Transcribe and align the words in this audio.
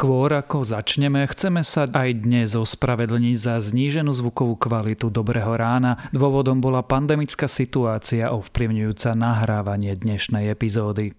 Skôr 0.00 0.32
ako 0.32 0.64
začneme, 0.64 1.28
chceme 1.28 1.60
sa 1.60 1.84
aj 1.84 2.24
dnes 2.24 2.56
ospravedlniť 2.56 3.36
za 3.36 3.60
zníženú 3.60 4.16
zvukovú 4.16 4.56
kvalitu 4.56 5.12
Dobrého 5.12 5.52
rána. 5.52 6.00
Dôvodom 6.08 6.56
bola 6.56 6.80
pandemická 6.80 7.44
situácia 7.44 8.32
ovplyvňujúca 8.32 9.12
nahrávanie 9.12 9.92
dnešnej 9.92 10.48
epizódy. 10.48 11.12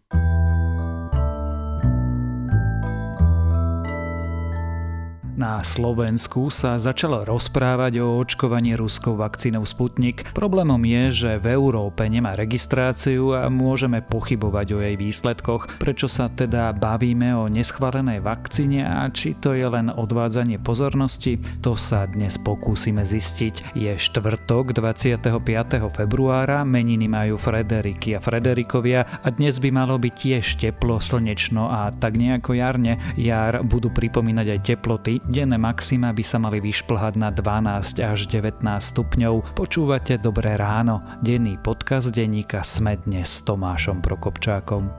Na 5.42 5.66
Slovensku 5.66 6.54
sa 6.54 6.78
začalo 6.78 7.26
rozprávať 7.26 7.98
o 7.98 8.22
očkovaní 8.22 8.78
ruskou 8.78 9.18
vakcínou 9.18 9.66
Sputnik. 9.66 10.30
Problémom 10.38 10.78
je, 10.86 11.26
že 11.26 11.42
v 11.42 11.58
Európe 11.58 12.06
nemá 12.06 12.38
registráciu 12.38 13.34
a 13.34 13.50
môžeme 13.50 14.06
pochybovať 14.06 14.68
o 14.78 14.86
jej 14.86 14.94
výsledkoch. 15.02 15.82
Prečo 15.82 16.06
sa 16.06 16.30
teda 16.30 16.78
bavíme 16.78 17.34
o 17.34 17.50
neschválenej 17.50 18.22
vakcíne 18.22 18.86
a 18.86 19.10
či 19.10 19.34
to 19.34 19.58
je 19.58 19.66
len 19.66 19.90
odvádzanie 19.90 20.62
pozornosti, 20.62 21.42
to 21.66 21.74
sa 21.74 22.06
dnes 22.06 22.38
pokúsime 22.38 23.02
zistiť. 23.02 23.74
Je 23.74 23.98
štvrtok 23.98 24.78
25. 24.78 25.42
februára, 25.90 26.62
meniny 26.62 27.10
majú 27.10 27.42
Frederiky 27.42 28.14
a 28.14 28.22
Frederikovia 28.22 29.26
a 29.26 29.34
dnes 29.34 29.58
by 29.58 29.74
malo 29.74 29.98
byť 29.98 30.14
tiež 30.14 30.46
teplo, 30.62 31.02
slnečno 31.02 31.66
a 31.66 31.90
tak 31.90 32.22
nejako 32.22 32.54
jarne. 32.54 33.02
Jar 33.18 33.66
budú 33.66 33.90
pripomínať 33.90 34.48
aj 34.54 34.60
teploty, 34.70 35.31
Denné 35.32 35.56
maxima 35.56 36.12
by 36.12 36.24
sa 36.28 36.44
mali 36.44 36.60
vyšplhať 36.60 37.16
na 37.16 37.32
12 37.32 38.04
až 38.04 38.28
19 38.28 38.68
stupňov. 38.68 39.56
Počúvate 39.56 40.20
Dobré 40.20 40.60
ráno, 40.60 41.00
denný 41.24 41.56
podcast 41.56 42.12
denníka 42.12 42.68
Sme 42.68 43.00
dnes 43.00 43.40
s 43.40 43.48
Tomášom 43.48 44.04
Prokopčákom. 44.04 44.92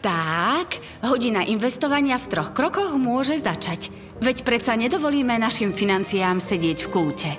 Tak, 0.00 0.80
hodina 1.04 1.44
investovania 1.44 2.16
v 2.16 2.24
troch 2.24 2.56
krokoch 2.56 2.96
môže 2.96 3.36
začať. 3.36 3.92
Veď 4.24 4.48
predsa 4.48 4.80
nedovolíme 4.80 5.36
našim 5.36 5.76
financiám 5.76 6.40
sedieť 6.40 6.88
v 6.88 6.88
kúte. 6.88 7.30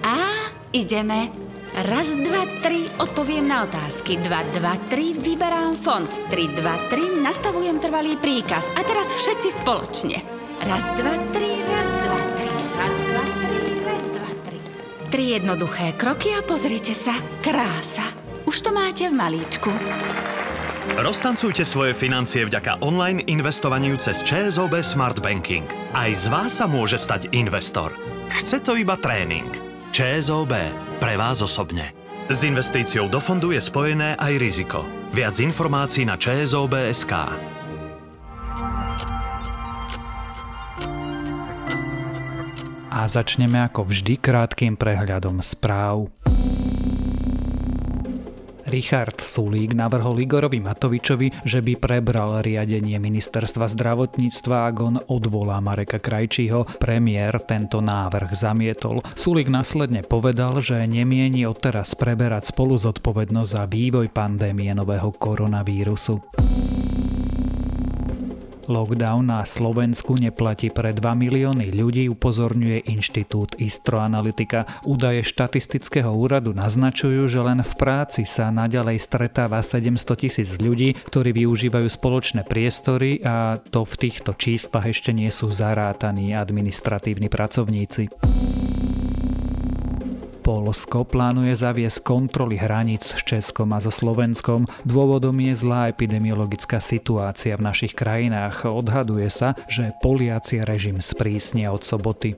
A 0.00 0.16
ideme. 0.72 1.28
Raz, 1.84 2.16
dva, 2.16 2.48
tri, 2.64 2.88
odpoviem 2.96 3.44
na 3.44 3.68
otázky. 3.68 4.16
Dva, 4.24 4.40
dva, 4.56 4.74
tri, 4.88 5.12
vyberám 5.12 5.76
fond. 5.76 6.08
Tri, 6.32 6.48
dva, 6.48 6.80
tri, 6.88 7.04
nastavujem 7.20 7.76
trvalý 7.76 8.16
príkaz. 8.16 8.72
A 8.72 8.80
teraz 8.82 9.12
všetci 9.20 9.48
spoločne. 9.60 10.39
Raz, 10.60 10.84
dva, 10.92 11.16
tri, 11.32 11.64
raz, 11.64 11.88
dva, 12.04 12.18
tri, 12.36 12.50
raz, 12.76 12.96
dva, 13.00 13.24
tri, 13.24 13.60
raz, 13.80 14.02
dva, 14.12 14.30
tri. 14.44 14.58
Tri 15.08 15.24
jednoduché 15.32 15.96
kroky 15.96 16.36
a 16.36 16.44
pozrite 16.44 16.92
sa, 16.92 17.16
krása. 17.40 18.04
Už 18.44 18.60
to 18.60 18.68
máte 18.68 19.08
v 19.08 19.14
malíčku. 19.16 19.72
Roztancujte 21.00 21.64
svoje 21.64 21.96
financie 21.96 22.44
vďaka 22.44 22.84
online 22.84 23.24
investovaniu 23.24 23.96
cez 23.96 24.20
ČSOB 24.20 24.84
Smart 24.84 25.24
Banking. 25.24 25.64
Aj 25.96 26.12
z 26.12 26.28
vás 26.28 26.60
sa 26.60 26.68
môže 26.68 27.00
stať 27.00 27.32
investor. 27.32 27.96
Chce 28.28 28.60
to 28.60 28.76
iba 28.76 29.00
tréning. 29.00 29.48
ČSOB. 29.96 30.52
Pre 31.00 31.14
vás 31.16 31.40
osobne. 31.40 31.96
S 32.28 32.44
investíciou 32.44 33.08
do 33.08 33.16
fondu 33.16 33.56
je 33.56 33.64
spojené 33.64 34.12
aj 34.20 34.36
riziko. 34.36 34.84
Viac 35.16 35.40
informácií 35.40 36.04
na 36.04 36.20
ČSOB.sk. 36.20 37.12
a 42.90 43.06
začneme 43.06 43.62
ako 43.70 43.86
vždy 43.86 44.18
krátkým 44.18 44.74
prehľadom 44.74 45.38
správ. 45.40 46.10
Richard 48.70 49.18
Sulík 49.18 49.74
navrhol 49.74 50.22
Igorovi 50.22 50.62
Matovičovi, 50.62 51.42
že 51.42 51.58
by 51.58 51.74
prebral 51.82 52.38
riadenie 52.38 53.02
ministerstva 53.02 53.66
zdravotníctva, 53.66 54.56
ak 54.70 54.76
on 54.78 54.96
odvolá 55.10 55.58
Mareka 55.58 55.98
Krajčího. 55.98 56.78
Premiér 56.78 57.42
tento 57.42 57.82
návrh 57.82 58.30
zamietol. 58.30 59.02
Sulík 59.18 59.50
následne 59.50 60.06
povedal, 60.06 60.62
že 60.62 60.86
nemieni 60.86 61.50
odteraz 61.50 61.98
preberať 61.98 62.54
spolu 62.54 62.78
zodpovednosť 62.78 63.50
za 63.50 63.64
vývoj 63.66 64.06
pandémie 64.14 64.70
nového 64.70 65.10
koronavírusu. 65.18 66.22
Lockdown 68.70 69.26
na 69.26 69.42
Slovensku 69.42 70.14
neplatí 70.14 70.70
pre 70.70 70.94
2 70.94 71.02
milióny 71.02 71.74
ľudí, 71.74 72.06
upozorňuje 72.06 72.86
Inštitút 72.86 73.58
Istroanalytika. 73.58 74.70
Údaje 74.86 75.26
štatistického 75.26 76.14
úradu 76.14 76.54
naznačujú, 76.54 77.26
že 77.26 77.42
len 77.42 77.66
v 77.66 77.72
práci 77.74 78.22
sa 78.22 78.54
naďalej 78.54 79.02
stretáva 79.02 79.58
700 79.58 80.14
tisíc 80.14 80.54
ľudí, 80.62 80.94
ktorí 80.94 81.34
využívajú 81.34 81.90
spoločné 81.90 82.46
priestory 82.46 83.18
a 83.26 83.58
to 83.58 83.82
v 83.82 83.94
týchto 84.06 84.38
číslach 84.38 84.86
ešte 84.86 85.10
nie 85.10 85.34
sú 85.34 85.50
zarátaní 85.50 86.38
administratívni 86.38 87.26
pracovníci. 87.26 88.06
Polsko 90.40 91.04
plánuje 91.04 91.52
zaviesť 91.52 92.00
kontroly 92.00 92.56
hraníc 92.56 93.12
s 93.12 93.20
Českom 93.22 93.76
a 93.76 93.78
so 93.78 93.92
Slovenskom. 93.92 94.64
Dôvodom 94.88 95.36
je 95.36 95.52
zlá 95.52 95.92
epidemiologická 95.92 96.80
situácia 96.80 97.54
v 97.60 97.68
našich 97.68 97.92
krajinách. 97.92 98.64
Odhaduje 98.64 99.28
sa, 99.28 99.52
že 99.68 99.92
Poliaci 100.00 100.64
režim 100.64 100.98
sprísnia 101.04 101.70
od 101.70 101.84
soboty. 101.84 102.34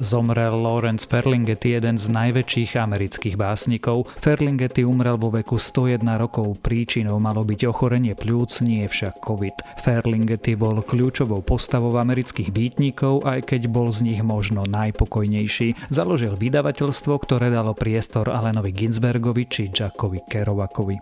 Zomrel 0.00 0.60
Lawrence 0.60 1.08
Ferlinghetti, 1.08 1.72
jeden 1.72 1.96
z 1.96 2.12
najväčších 2.12 2.76
amerických 2.76 3.36
básnikov. 3.40 4.12
Ferlinghetti 4.20 4.84
umrel 4.84 5.16
vo 5.16 5.32
veku 5.32 5.56
101 5.56 6.04
rokov. 6.20 6.60
Príčinou 6.60 7.16
malo 7.16 7.46
byť 7.46 7.60
ochorenie 7.68 8.12
pľúc, 8.12 8.60
nie 8.60 8.84
však 8.84 9.24
COVID. 9.24 9.80
Ferlinghetti 9.80 10.52
bol 10.58 10.84
kľúčovou 10.84 11.40
postavou 11.40 11.96
amerických 11.96 12.52
býtnikov, 12.52 13.24
aj 13.24 13.56
keď 13.56 13.72
bol 13.72 13.88
z 13.88 14.12
nich 14.12 14.20
možno 14.20 14.68
najpokojnejší. 14.68 15.88
Založil 15.88 16.36
vydavateľstvo, 16.36 17.14
ktoré 17.16 17.48
dalo 17.48 17.72
priestor 17.72 18.28
Alenovi 18.28 18.74
Ginsbergovi 18.74 19.44
či 19.48 19.72
Jackovi 19.72 20.20
Kerouakovi. 20.28 20.96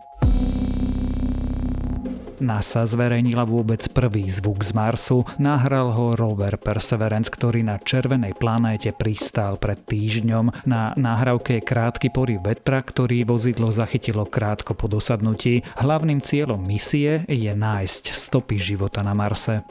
NASA 2.44 2.84
zverejnila 2.84 3.48
vôbec 3.48 3.80
prvý 3.88 4.28
zvuk 4.28 4.60
z 4.60 4.76
Marsu, 4.76 5.24
nahral 5.40 5.96
ho 5.96 6.12
rover 6.12 6.60
Perseverance, 6.60 7.32
ktorý 7.32 7.64
na 7.64 7.80
červenej 7.80 8.36
planéte 8.36 8.92
pristál 8.92 9.56
pred 9.56 9.80
týždňom. 9.80 10.68
Na 10.68 10.92
náhrávke 10.92 11.58
je 11.58 11.62
krátky 11.64 12.12
pory 12.12 12.36
vetra, 12.36 12.84
ktorý 12.84 13.24
vozidlo 13.24 13.72
zachytilo 13.72 14.28
krátko 14.28 14.76
po 14.76 14.92
dosadnutí. 14.92 15.64
Hlavným 15.80 16.20
cieľom 16.20 16.60
misie 16.60 17.24
je 17.24 17.52
nájsť 17.56 18.12
stopy 18.12 18.60
života 18.60 19.00
na 19.00 19.16
Marse. 19.16 19.64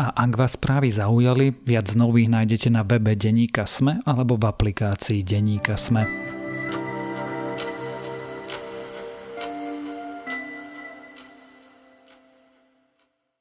A 0.00 0.06
ak 0.16 0.32
vás 0.32 0.56
správy 0.56 0.88
zaujali, 0.88 1.52
viac 1.52 1.92
nových 1.92 2.32
nájdete 2.32 2.72
na 2.72 2.86
webe 2.86 3.12
Deníka 3.18 3.68
Sme 3.68 4.00
alebo 4.08 4.40
v 4.40 4.48
aplikácii 4.48 5.20
Deníka 5.20 5.76
Sme. 5.76 6.39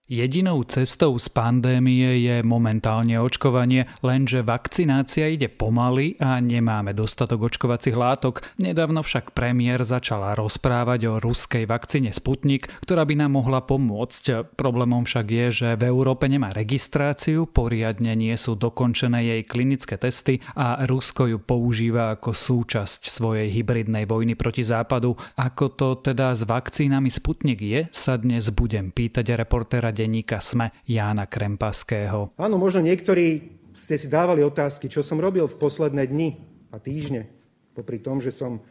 Jedinou 0.10 0.66
cestou 0.66 1.22
z 1.22 1.30
pandémie 1.30 2.26
je 2.26 2.42
momentálne 2.42 3.22
očkovanie, 3.22 3.86
lenže 4.02 4.42
vakcinácia 4.42 5.30
ide 5.30 5.54
pomaly 5.54 6.18
a 6.18 6.42
nemáme 6.42 6.98
dostatok 6.98 7.46
očkovacích 7.46 7.94
látok. 7.94 8.42
Nedávno 8.58 9.06
však 9.06 9.38
premiér 9.38 9.86
začala 9.86 10.34
rozprávať 10.34 11.00
o 11.06 11.22
ruskej 11.22 11.70
vakcíne 11.70 12.10
Sputnik, 12.10 12.74
ktorá 12.82 13.06
by 13.06 13.22
nám 13.22 13.38
mohla 13.38 13.62
pomôcť. 13.62 14.50
Problémom 14.58 15.06
však 15.06 15.30
je, 15.30 15.46
že 15.54 15.70
v 15.78 15.94
Európe 15.94 16.26
nemá 16.26 16.58
registráciu, 16.58 17.46
poriadne 17.46 18.18
nie 18.18 18.34
sú 18.34 18.58
dokončené 18.58 19.22
jej 19.22 19.42
klinické 19.46 20.02
testy 20.02 20.42
a 20.58 20.90
Rusko 20.90 21.30
ju 21.30 21.38
používa 21.38 22.18
ako 22.18 22.34
súčasť 22.34 23.06
svojej 23.06 23.54
hybridnej 23.54 24.10
vojny 24.10 24.34
proti 24.34 24.66
západu. 24.66 25.14
Ako 25.38 25.78
to 25.78 26.02
teda 26.02 26.34
s 26.34 26.50
vakcínami 26.50 27.14
Sputnik 27.14 27.62
je, 27.62 27.86
sa 27.94 28.18
dnes 28.18 28.50
budem 28.50 28.90
pýtať 28.90 29.38
reportéra 29.38 29.99
denníka 30.00 30.40
SME 30.40 30.72
Jána 30.88 31.28
Krempaského. 31.28 32.32
Áno, 32.40 32.56
možno 32.56 32.80
niektorí 32.88 33.60
ste 33.76 34.00
si 34.00 34.08
dávali 34.08 34.40
otázky, 34.40 34.88
čo 34.88 35.04
som 35.04 35.20
robil 35.20 35.44
v 35.44 35.60
posledné 35.60 36.08
dni 36.08 36.40
a 36.72 36.80
týždne, 36.80 37.28
popri 37.76 38.00
tom, 38.00 38.24
že 38.24 38.32
som 38.32 38.64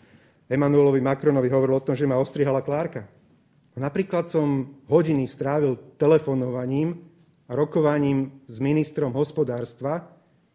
Emanuelovi 0.49 1.05
Macronovi 1.05 1.53
hovoril 1.53 1.77
o 1.77 1.85
tom, 1.85 1.93
že 1.93 2.09
ma 2.09 2.17
ostrihala 2.17 2.65
Klárka. 2.65 3.05
Napríklad 3.79 4.27
som 4.27 4.81
hodiny 4.91 5.31
strávil 5.31 5.79
telefonovaním 6.01 6.99
a 7.47 7.55
rokovaním 7.55 8.43
s 8.51 8.59
ministrom 8.59 9.15
hospodárstva 9.15 10.03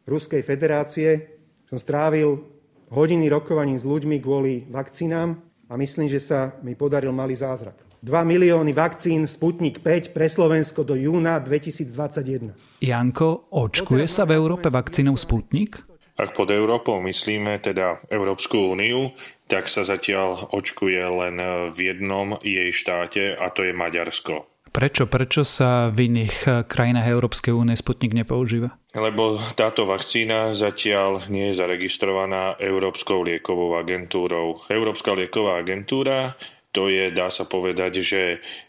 Ruskej 0.03 0.43
federácie. 0.43 1.39
Som 1.71 1.79
strávil 1.79 2.43
hodiny 2.91 3.31
rokovaním 3.31 3.79
s 3.79 3.87
ľuďmi 3.87 4.19
kvôli 4.19 4.67
vakcínám 4.67 5.39
a 5.71 5.73
myslím, 5.79 6.11
že 6.11 6.19
sa 6.19 6.59
mi 6.67 6.75
podaril 6.75 7.15
malý 7.15 7.39
zázrak. 7.39 7.93
2 8.03 8.11
milióny 8.27 8.75
vakcín 8.75 9.23
Sputnik 9.31 9.79
5 9.79 10.11
pre 10.11 10.27
Slovensko 10.27 10.83
do 10.83 10.91
júna 10.91 11.39
2021. 11.39 12.51
Janko, 12.83 13.47
očkuje 13.47 14.11
sa 14.11 14.27
v 14.27 14.35
Európe 14.35 14.67
vakcínou 14.67 15.15
Sputnik? 15.15 15.79
Ak 16.19 16.35
pod 16.35 16.51
Európou 16.51 17.00
myslíme 17.00 17.63
teda 17.63 18.03
Európsku 18.11 18.75
úniu, 18.75 19.15
tak 19.47 19.71
sa 19.71 19.88
zatiaľ 19.88 20.51
očkuje 20.51 21.00
len 21.00 21.39
v 21.71 21.77
jednom 21.79 22.35
jej 22.44 22.75
štáte 22.75 23.39
a 23.39 23.47
to 23.55 23.63
je 23.63 23.71
Maďarsko. 23.71 24.51
Prečo? 24.75 25.07
Prečo 25.07 25.47
sa 25.47 25.88
v 25.88 26.11
iných 26.11 26.67
krajinách 26.67 27.07
Európskej 27.07 27.56
únie 27.56 27.79
Sputnik 27.79 28.11
nepoužíva? 28.11 28.83
Lebo 28.99 29.39
táto 29.56 29.88
vakcína 29.88 30.51
zatiaľ 30.51 31.23
nie 31.31 31.56
je 31.56 31.61
zaregistrovaná 31.61 32.59
Európskou 32.59 33.23
liekovou 33.23 33.79
agentúrou. 33.79 34.59
Európska 34.67 35.15
lieková 35.15 35.63
agentúra 35.63 36.35
to 36.73 36.89
je, 36.89 37.13
dá 37.13 37.29
sa 37.29 37.45
povedať, 37.45 38.01
že 38.01 38.21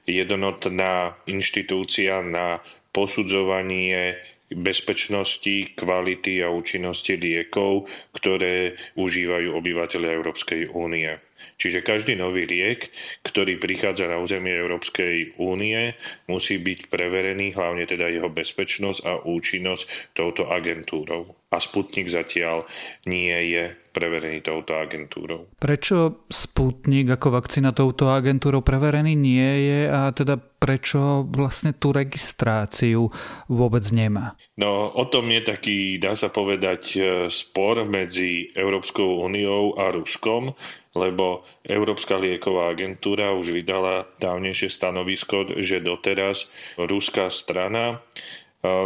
jednotná 0.04 1.16
inštitúcia 1.24 2.20
na 2.20 2.60
posudzovanie 2.92 4.20
bezpečnosti, 4.52 5.74
kvality 5.74 6.44
a 6.44 6.52
účinnosti 6.52 7.16
liekov, 7.16 7.88
ktoré 8.12 8.76
užívajú 8.94 9.56
obyvateľe 9.56 10.06
Európskej 10.14 10.70
únie. 10.76 11.16
Čiže 11.56 11.86
každý 11.86 12.14
nový 12.14 12.44
liek, 12.44 12.92
ktorý 13.24 13.56
prichádza 13.56 14.06
na 14.06 14.20
územie 14.20 14.52
Európskej 14.52 15.40
únie, 15.40 15.96
musí 16.28 16.60
byť 16.60 16.92
preverený, 16.92 17.56
hlavne 17.56 17.88
teda 17.88 18.10
jeho 18.12 18.30
bezpečnosť 18.30 19.00
a 19.04 19.12
účinnosť 19.24 20.14
touto 20.14 20.50
agentúrou. 20.50 21.34
A 21.50 21.56
Sputnik 21.58 22.10
zatiaľ 22.10 22.68
nie 23.08 23.34
je 23.54 23.83
preverený 23.94 24.42
touto 24.42 24.74
agentúrou. 24.74 25.46
Prečo 25.54 26.26
Sputnik 26.26 27.06
ako 27.14 27.38
vakcína 27.38 27.70
touto 27.70 28.10
agentúrou 28.10 28.66
preverený 28.66 29.14
nie 29.14 29.70
je 29.70 29.80
a 29.86 30.10
teda 30.10 30.34
prečo 30.36 31.28
vlastne 31.28 31.76
tú 31.76 31.94
registráciu 31.94 33.06
vôbec 33.46 33.86
nemá? 33.94 34.34
No 34.58 34.90
o 34.90 35.04
tom 35.06 35.30
je 35.30 35.44
taký, 35.44 36.00
dá 36.02 36.18
sa 36.18 36.32
povedať, 36.32 36.82
e, 36.96 37.00
spor 37.28 37.84
medzi 37.84 38.50
Európskou 38.56 39.22
úniou 39.22 39.76
a 39.76 39.92
Ruskom, 39.92 40.56
lebo 40.96 41.44
Európska 41.68 42.16
lieková 42.16 42.72
agentúra 42.72 43.36
už 43.36 43.52
vydala 43.52 44.08
dávnejšie 44.18 44.72
stanovisko, 44.72 45.60
že 45.60 45.84
doteraz 45.84 46.48
ruská 46.80 47.28
strana 47.28 47.84
e, 47.92 47.96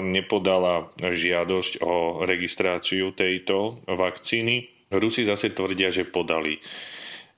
nepodala 0.03 0.91
žiadosť 0.99 1.79
o 1.87 2.27
registráciu 2.27 3.15
tejto 3.15 3.87
vakcíny. 3.87 4.78
Rusi 4.89 5.29
zase 5.29 5.53
tvrdia, 5.53 5.93
že 5.93 6.09
podali. 6.09 6.59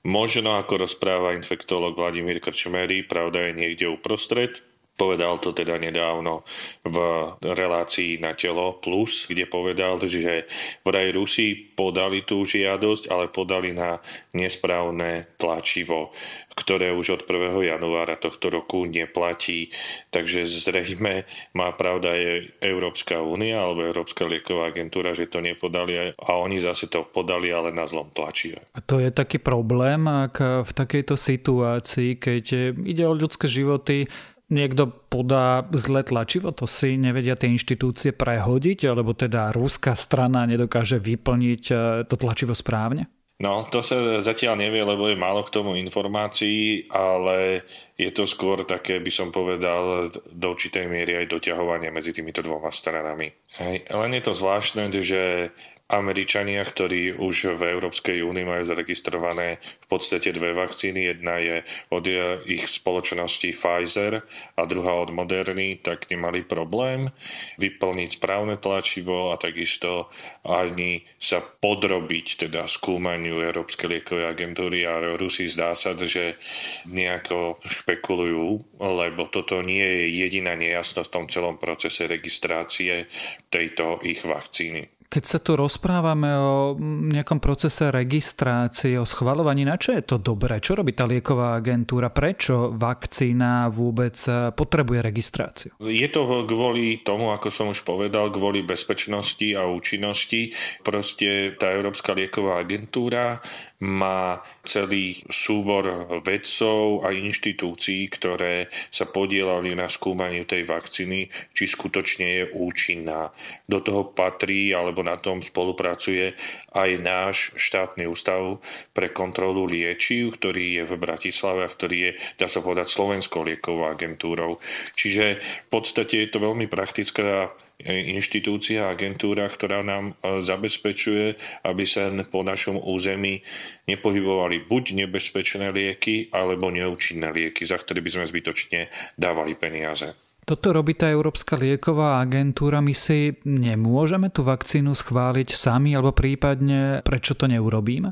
Možno 0.07 0.57
ako 0.57 0.87
rozpráva 0.87 1.37
infektolog 1.37 1.93
Vladimír 1.93 2.41
Krčmery, 2.41 3.05
pravda 3.05 3.51
je 3.51 3.51
niekde 3.53 3.85
uprostred, 3.91 4.63
Povedal 5.01 5.41
to 5.41 5.49
teda 5.49 5.81
nedávno 5.81 6.45
v 6.85 6.97
relácii 7.41 8.21
na 8.21 8.37
telo 8.37 8.77
plus, 8.77 9.25
kde 9.25 9.49
povedal, 9.49 9.97
že 10.05 10.45
vraj 10.85 11.09
Rusi 11.09 11.57
podali 11.73 12.21
tú 12.21 12.45
žiadosť, 12.45 13.09
ale 13.09 13.33
podali 13.33 13.73
na 13.73 13.97
nesprávne 14.37 15.33
tlačivo 15.41 16.13
ktoré 16.51 16.91
už 16.91 17.07
od 17.15 17.21
1. 17.23 17.63
januára 17.63 18.19
tohto 18.19 18.51
roku 18.51 18.83
neplatí. 18.83 19.71
Takže 20.11 20.43
zrejme 20.43 21.23
má 21.55 21.71
pravda 21.73 22.11
je 22.15 22.51
Európska 22.59 23.23
únia 23.23 23.63
alebo 23.63 23.87
Európska 23.87 24.27
lieková 24.27 24.69
agentúra, 24.69 25.15
že 25.15 25.31
to 25.31 25.39
nepodali 25.39 26.11
a 26.11 26.31
oni 26.35 26.59
zase 26.59 26.91
to 26.91 27.07
podali, 27.07 27.49
ale 27.49 27.71
na 27.71 27.87
zlom 27.87 28.11
tlačí. 28.11 28.53
A 28.75 28.79
to 28.83 28.99
je 28.99 29.09
taký 29.09 29.39
problém, 29.39 30.03
ak 30.05 30.67
v 30.67 30.71
takejto 30.75 31.15
situácii, 31.15 32.19
keď 32.19 32.75
ide 32.83 33.03
o 33.07 33.15
ľudské 33.15 33.47
životy, 33.47 34.11
niekto 34.51 34.91
podá 35.07 35.65
zle 35.71 36.03
tlačivo, 36.03 36.51
to 36.51 36.67
si 36.67 36.99
nevedia 36.99 37.39
tie 37.39 37.49
inštitúcie 37.49 38.11
prehodiť, 38.11 38.91
alebo 38.91 39.15
teda 39.15 39.55
rúská 39.55 39.95
strana 39.95 40.43
nedokáže 40.43 40.99
vyplniť 40.99 41.63
e, 41.71 41.75
to 42.05 42.15
tlačivo 42.19 42.51
správne? 42.51 43.07
No, 43.41 43.65
to 43.65 43.81
sa 43.81 44.21
zatiaľ 44.21 44.61
nevie, 44.61 44.85
lebo 44.85 45.09
je 45.09 45.17
málo 45.17 45.41
k 45.41 45.49
tomu 45.49 45.73
informácií, 45.73 46.85
ale 46.93 47.65
je 47.97 48.13
to 48.13 48.29
skôr 48.29 48.61
také, 48.69 49.01
by 49.01 49.09
som 49.09 49.33
povedal, 49.33 50.13
do 50.13 50.47
určitej 50.53 50.85
miery 50.85 51.17
aj 51.17 51.33
doťahovanie 51.33 51.89
medzi 51.89 52.13
týmito 52.13 52.45
dvoma 52.45 52.69
stranami. 52.69 53.33
Hej. 53.57 53.89
Len 53.89 54.11
je 54.13 54.21
to 54.21 54.37
zvláštne, 54.37 54.93
že 55.01 55.49
Američania, 55.91 56.63
ktorí 56.63 57.19
už 57.19 57.59
v 57.59 57.75
Európskej 57.75 58.23
únii 58.23 58.47
majú 58.47 58.63
zaregistrované 58.63 59.59
v 59.59 59.87
podstate 59.91 60.31
dve 60.31 60.55
vakcíny. 60.55 61.11
Jedna 61.11 61.35
je 61.43 61.67
od 61.91 62.07
ich 62.47 62.63
spoločnosti 62.65 63.51
Pfizer 63.51 64.23
a 64.55 64.61
druhá 64.63 65.03
od 65.03 65.11
Moderny, 65.11 65.83
tak 65.83 66.07
nemali 66.07 66.47
problém 66.47 67.11
vyplniť 67.59 68.09
správne 68.15 68.55
tlačivo 68.55 69.35
a 69.35 69.37
takisto 69.37 70.07
ani 70.47 71.03
sa 71.19 71.43
podrobiť 71.43 72.47
teda 72.47 72.65
skúmaniu 72.65 73.43
Európskej 73.43 73.99
liekovej 73.99 74.31
agentúry 74.31 74.87
a 74.87 75.19
Rusi 75.19 75.51
zdá 75.51 75.75
sa, 75.75 75.91
že 75.93 76.39
nejako 76.87 77.59
špekulujú, 77.67 78.79
lebo 78.79 79.27
toto 79.27 79.59
nie 79.59 79.83
je 79.83 80.23
jediná 80.23 80.55
nejasnosť 80.55 81.07
v 81.11 81.15
tom 81.19 81.25
celom 81.27 81.55
procese 81.59 82.07
registrácie 82.07 83.11
tejto 83.51 83.99
ich 84.07 84.23
vakcíny. 84.23 85.00
Keď 85.11 85.23
sa 85.27 85.43
tu 85.43 85.59
rozprávame 85.59 86.31
o 86.39 86.79
nejakom 87.11 87.43
procese 87.43 87.91
registrácie, 87.91 88.95
o 88.95 89.03
schvalovaní, 89.03 89.67
na 89.67 89.75
čo 89.75 89.91
je 89.91 90.07
to 90.07 90.15
dobré? 90.15 90.63
Čo 90.63 90.79
robí 90.79 90.95
tá 90.95 91.03
lieková 91.03 91.59
agentúra? 91.59 92.07
Prečo 92.15 92.71
vakcína 92.71 93.67
vôbec 93.67 94.15
potrebuje 94.55 94.99
registráciu? 95.03 95.71
Je 95.83 96.07
to 96.07 96.47
kvôli 96.47 97.03
tomu, 97.03 97.35
ako 97.35 97.51
som 97.51 97.67
už 97.75 97.83
povedal, 97.83 98.31
kvôli 98.31 98.63
bezpečnosti 98.63 99.51
a 99.51 99.67
účinnosti. 99.67 100.55
Proste 100.79 101.59
tá 101.59 101.75
Európska 101.75 102.15
lieková 102.15 102.63
agentúra 102.63 103.43
má 103.83 104.39
celý 104.63 105.25
súbor 105.27 106.07
vedcov 106.23 107.03
a 107.03 107.11
inštitúcií, 107.11 108.07
ktoré 108.13 108.71
sa 108.93 109.09
podielali 109.09 109.73
na 109.73 109.89
skúmaní 109.89 110.45
tej 110.47 110.63
vakcíny, 110.69 111.27
či 111.51 111.67
skutočne 111.67 112.27
je 112.29 112.43
účinná. 112.55 113.33
Do 113.67 113.81
toho 113.83 114.13
patrí, 114.13 114.71
alebo 114.71 115.00
alebo 115.01 115.09
na 115.09 115.17
tom 115.17 115.41
spolupracuje 115.41 116.37
aj 116.77 116.89
náš 117.01 117.57
štátny 117.57 118.05
ústav 118.05 118.61
pre 118.93 119.09
kontrolu 119.09 119.65
liečiv, 119.65 120.37
ktorý 120.37 120.77
je 120.77 120.83
v 120.85 120.93
Bratislave 121.01 121.65
a 121.65 121.73
ktorý 121.73 121.97
je, 121.97 122.11
dá 122.37 122.45
sa 122.45 122.61
povedať, 122.61 122.93
Slovenskou 122.93 123.41
liekovou 123.41 123.89
agentúrou. 123.89 124.61
Čiže 124.93 125.41
v 125.41 125.67
podstate 125.73 126.21
je 126.21 126.29
to 126.29 126.37
veľmi 126.37 126.69
praktická 126.69 127.49
inštitúcia, 127.89 128.93
agentúra, 128.93 129.49
ktorá 129.49 129.81
nám 129.81 130.13
e, 130.21 130.37
zabezpečuje, 130.37 131.33
aby 131.65 131.83
sa 131.89 132.13
po 132.29 132.45
našom 132.45 132.77
území 132.77 133.41
nepohybovali 133.89 134.69
buď 134.69 135.01
nebezpečné 135.01 135.73
lieky, 135.73 136.29
alebo 136.29 136.69
neúčinné 136.69 137.33
lieky, 137.33 137.65
za 137.65 137.81
ktoré 137.81 138.05
by 138.05 138.21
sme 138.21 138.29
zbytočne 138.29 138.93
dávali 139.17 139.57
peniaze. 139.57 140.30
Toto 140.51 140.75
robí 140.75 140.99
tá 140.99 141.07
Európska 141.07 141.55
lieková 141.55 142.19
agentúra. 142.19 142.83
My 142.83 142.91
si 142.91 143.39
nemôžeme 143.47 144.35
tú 144.35 144.43
vakcínu 144.43 144.91
schváliť 144.91 145.55
sami, 145.55 145.95
alebo 145.95 146.11
prípadne 146.11 146.99
prečo 147.07 147.39
to 147.39 147.47
neurobíme? 147.47 148.11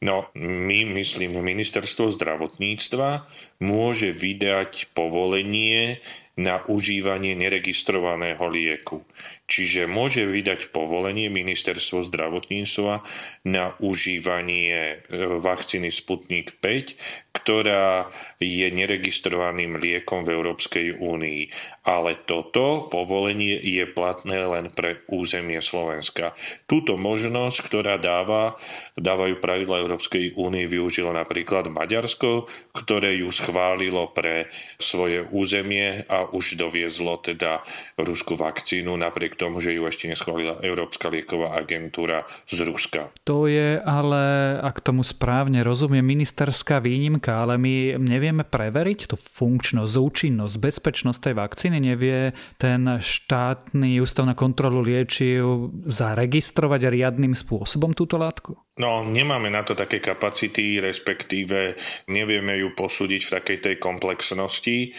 No, 0.00 0.32
my, 0.32 0.96
myslím, 0.96 1.44
ministerstvo 1.44 2.08
zdravotníctva 2.16 3.28
môže 3.60 4.16
vydať 4.16 4.96
povolenie 4.96 6.00
na 6.40 6.64
užívanie 6.64 7.36
neregistrovaného 7.36 8.40
lieku. 8.48 9.04
Čiže 9.50 9.90
môže 9.90 10.24
vydať 10.24 10.70
povolenie 10.70 11.26
ministerstvo 11.26 12.06
zdravotníctva 12.06 13.02
na 13.50 13.74
užívanie 13.82 14.72
e, 14.72 14.96
vakcíny 15.42 15.90
Sputnik 15.90 16.56
5, 16.62 17.34
ktorá 17.34 18.06
je 18.38 18.70
neregistrovaným 18.70 19.76
liekom 19.76 20.22
v 20.22 20.32
Európskej 20.38 20.86
únii. 21.02 21.50
Ale 21.82 22.14
toto 22.24 22.86
povolenie 22.88 23.58
je 23.58 23.90
platné 23.90 24.38
len 24.46 24.70
pre 24.70 25.02
územie 25.10 25.58
Slovenska. 25.58 26.38
Túto 26.70 26.94
možnosť, 26.94 27.58
ktorá 27.66 27.98
dáva, 27.98 28.54
dávajú 28.94 29.42
pravidla 29.42 29.89
Európskej 29.90 30.38
únie, 30.38 30.70
využilo 30.70 31.10
napríklad 31.10 31.66
Maďarsko, 31.66 32.46
ktoré 32.70 33.18
ju 33.18 33.34
schválilo 33.34 34.06
pre 34.14 34.46
svoje 34.78 35.26
územie 35.34 36.06
a 36.06 36.30
už 36.30 36.54
doviezlo 36.54 37.18
teda 37.18 37.66
ruskú 37.98 38.38
vakcínu 38.38 38.94
napriek 38.94 39.34
tomu, 39.34 39.58
že 39.58 39.74
ju 39.74 39.82
ešte 39.90 40.06
neschválila 40.06 40.62
Európska 40.62 41.10
lieková 41.10 41.58
agentúra 41.58 42.22
z 42.46 42.62
Ruska. 42.62 43.10
To 43.26 43.50
je 43.50 43.82
ale, 43.82 44.62
ak 44.62 44.78
tomu 44.78 45.02
správne 45.02 45.66
rozumiem, 45.66 46.06
ministerská 46.06 46.78
výnimka, 46.78 47.42
ale 47.42 47.58
my 47.58 47.98
nevieme 47.98 48.46
preveriť 48.46 49.10
tú 49.10 49.18
funkčnosť, 49.18 49.98
účinnosť, 49.98 50.54
bezpečnosť 50.54 51.18
tej 51.18 51.34
vakcíny, 51.34 51.82
nevie 51.82 52.30
ten 52.62 53.02
štátny 53.02 53.98
ústav 53.98 54.22
na 54.22 54.38
kontrolu 54.38 54.86
liečiv 54.86 55.74
zaregistrovať 55.82 56.86
riadným 56.86 57.34
spôsobom 57.34 57.90
túto 57.90 58.14
látku? 58.14 58.54
No, 58.80 59.04
nemáme 59.04 59.52
na 59.52 59.60
to 59.60 59.76
také 59.76 60.00
kapacity, 60.00 60.80
respektíve 60.80 61.76
nevieme 62.08 62.56
ju 62.64 62.72
posúdiť 62.72 63.20
v 63.28 63.34
takej 63.36 63.58
tej 63.60 63.76
komplexnosti, 63.76 64.96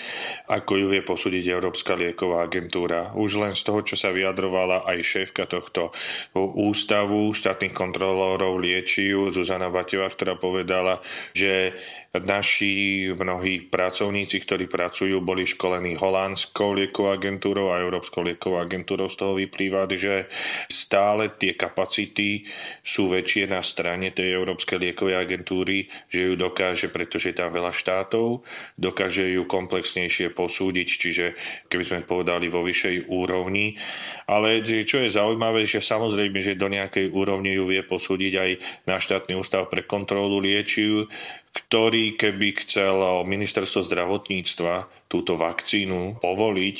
ako 0.54 0.72
ju 0.78 0.86
vie 0.94 1.02
posúdiť 1.02 1.50
Európska 1.50 1.98
lieková 1.98 2.46
agentúra. 2.46 3.18
Už 3.18 3.42
len 3.42 3.58
z 3.58 3.66
toho, 3.66 3.82
čo 3.82 3.98
sa 3.98 4.14
vyjadrovala 4.14 4.86
aj 4.86 4.98
šéfka 5.02 5.50
tohto 5.50 5.90
ústavu 6.38 7.34
štátnych 7.34 7.74
kontrolórov 7.74 8.62
liečiu, 8.62 9.34
Zuzana 9.34 9.74
Baťová, 9.74 10.14
ktorá 10.14 10.38
povedala, 10.38 11.02
že 11.34 11.74
naši 12.12 13.08
mnohí 13.16 13.72
pracovníci, 13.72 14.44
ktorí 14.44 14.68
pracujú, 14.68 15.24
boli 15.24 15.48
školení 15.48 15.96
holandskou 15.96 16.76
liekovou 16.76 17.16
agentúrou 17.16 17.72
a 17.72 17.80
Európskou 17.80 18.22
liekovou 18.28 18.60
agentúrou. 18.60 19.08
Z 19.08 19.16
toho 19.16 19.34
vyplýva, 19.40 19.88
že 19.90 20.28
stále 20.68 21.32
tie 21.40 21.56
kapacity 21.56 22.44
sú 22.84 23.08
väčšie 23.10 23.48
na 23.48 23.64
strane 23.72 24.12
tej 24.12 24.36
Európskej 24.36 24.76
liekovej 24.76 25.16
agentúry, 25.16 25.88
že 26.12 26.28
ju 26.28 26.34
dokáže, 26.36 26.92
pretože 26.92 27.32
je 27.32 27.40
tam 27.40 27.56
veľa 27.56 27.72
štátov, 27.72 28.44
dokáže 28.76 29.32
ju 29.32 29.48
komplexnejšie 29.48 30.36
posúdiť, 30.36 30.88
čiže 30.92 31.26
keby 31.72 31.84
sme 31.88 32.00
povedali 32.04 32.52
vo 32.52 32.68
vyššej 32.68 33.08
úrovni. 33.08 33.80
Ale 34.28 34.60
čo 34.64 35.00
je 35.00 35.08
zaujímavé, 35.08 35.64
že 35.64 35.80
samozrejme, 35.80 36.44
že 36.44 36.60
do 36.60 36.68
nejakej 36.68 37.16
úrovni 37.16 37.56
ju 37.56 37.72
vie 37.72 37.80
posúdiť 37.88 38.34
aj 38.36 38.52
na 38.92 39.00
štátny 39.00 39.40
ústav 39.40 39.72
pre 39.72 39.88
kontrolu 39.88 40.44
liečiv, 40.44 41.08
ktorý 41.52 42.16
keby 42.16 42.56
chcel 42.64 43.28
ministerstvo 43.28 43.84
zdravotníctva 43.84 44.88
túto 45.12 45.36
vakcínu 45.36 46.24
povoliť 46.24 46.78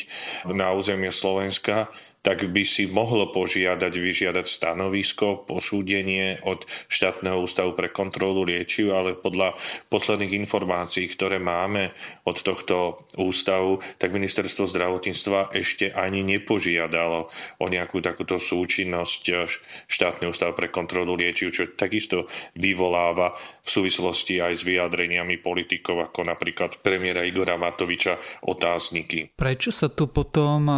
na 0.56 0.72
územie 0.72 1.12
Slovenska, 1.12 1.92
tak 2.22 2.46
by 2.54 2.62
si 2.62 2.86
mohlo 2.86 3.34
požiadať, 3.34 3.94
vyžiadať 3.98 4.46
stanovisko, 4.46 5.42
posúdenie 5.42 6.38
od 6.46 6.70
štátneho 6.86 7.42
ústavu 7.42 7.74
pre 7.74 7.90
kontrolu 7.90 8.46
liečiv, 8.46 8.94
ale 8.94 9.18
podľa 9.18 9.58
posledných 9.90 10.38
informácií, 10.38 11.10
ktoré 11.10 11.42
máme 11.42 11.90
od 12.30 12.38
tohto 12.46 13.10
ústavu, 13.18 13.82
tak 13.98 14.14
ministerstvo 14.14 14.70
zdravotníctva 14.70 15.50
ešte 15.58 15.90
ani 15.98 16.22
nepožiadalo 16.22 17.26
o 17.58 17.66
nejakú 17.66 18.06
takúto 18.06 18.38
súčinnosť 18.38 19.50
štátny 19.90 20.30
ústav 20.30 20.54
pre 20.54 20.70
kontrolu 20.70 21.18
liečiv, 21.18 21.50
čo 21.50 21.74
takisto 21.74 22.30
vyvoláva 22.54 23.34
v 23.66 23.70
súvislosti 23.70 24.38
aj 24.38 24.61
s 24.61 24.61
vyjadreniami 24.64 25.42
politikov, 25.42 26.12
ako 26.12 26.26
napríklad 26.28 26.80
premiéra 26.86 27.26
Igora 27.26 27.58
Matoviča 27.58 28.18
otázniky. 28.46 29.36
Prečo 29.36 29.74
sa 29.74 29.90
tu 29.90 30.08
potom 30.08 30.70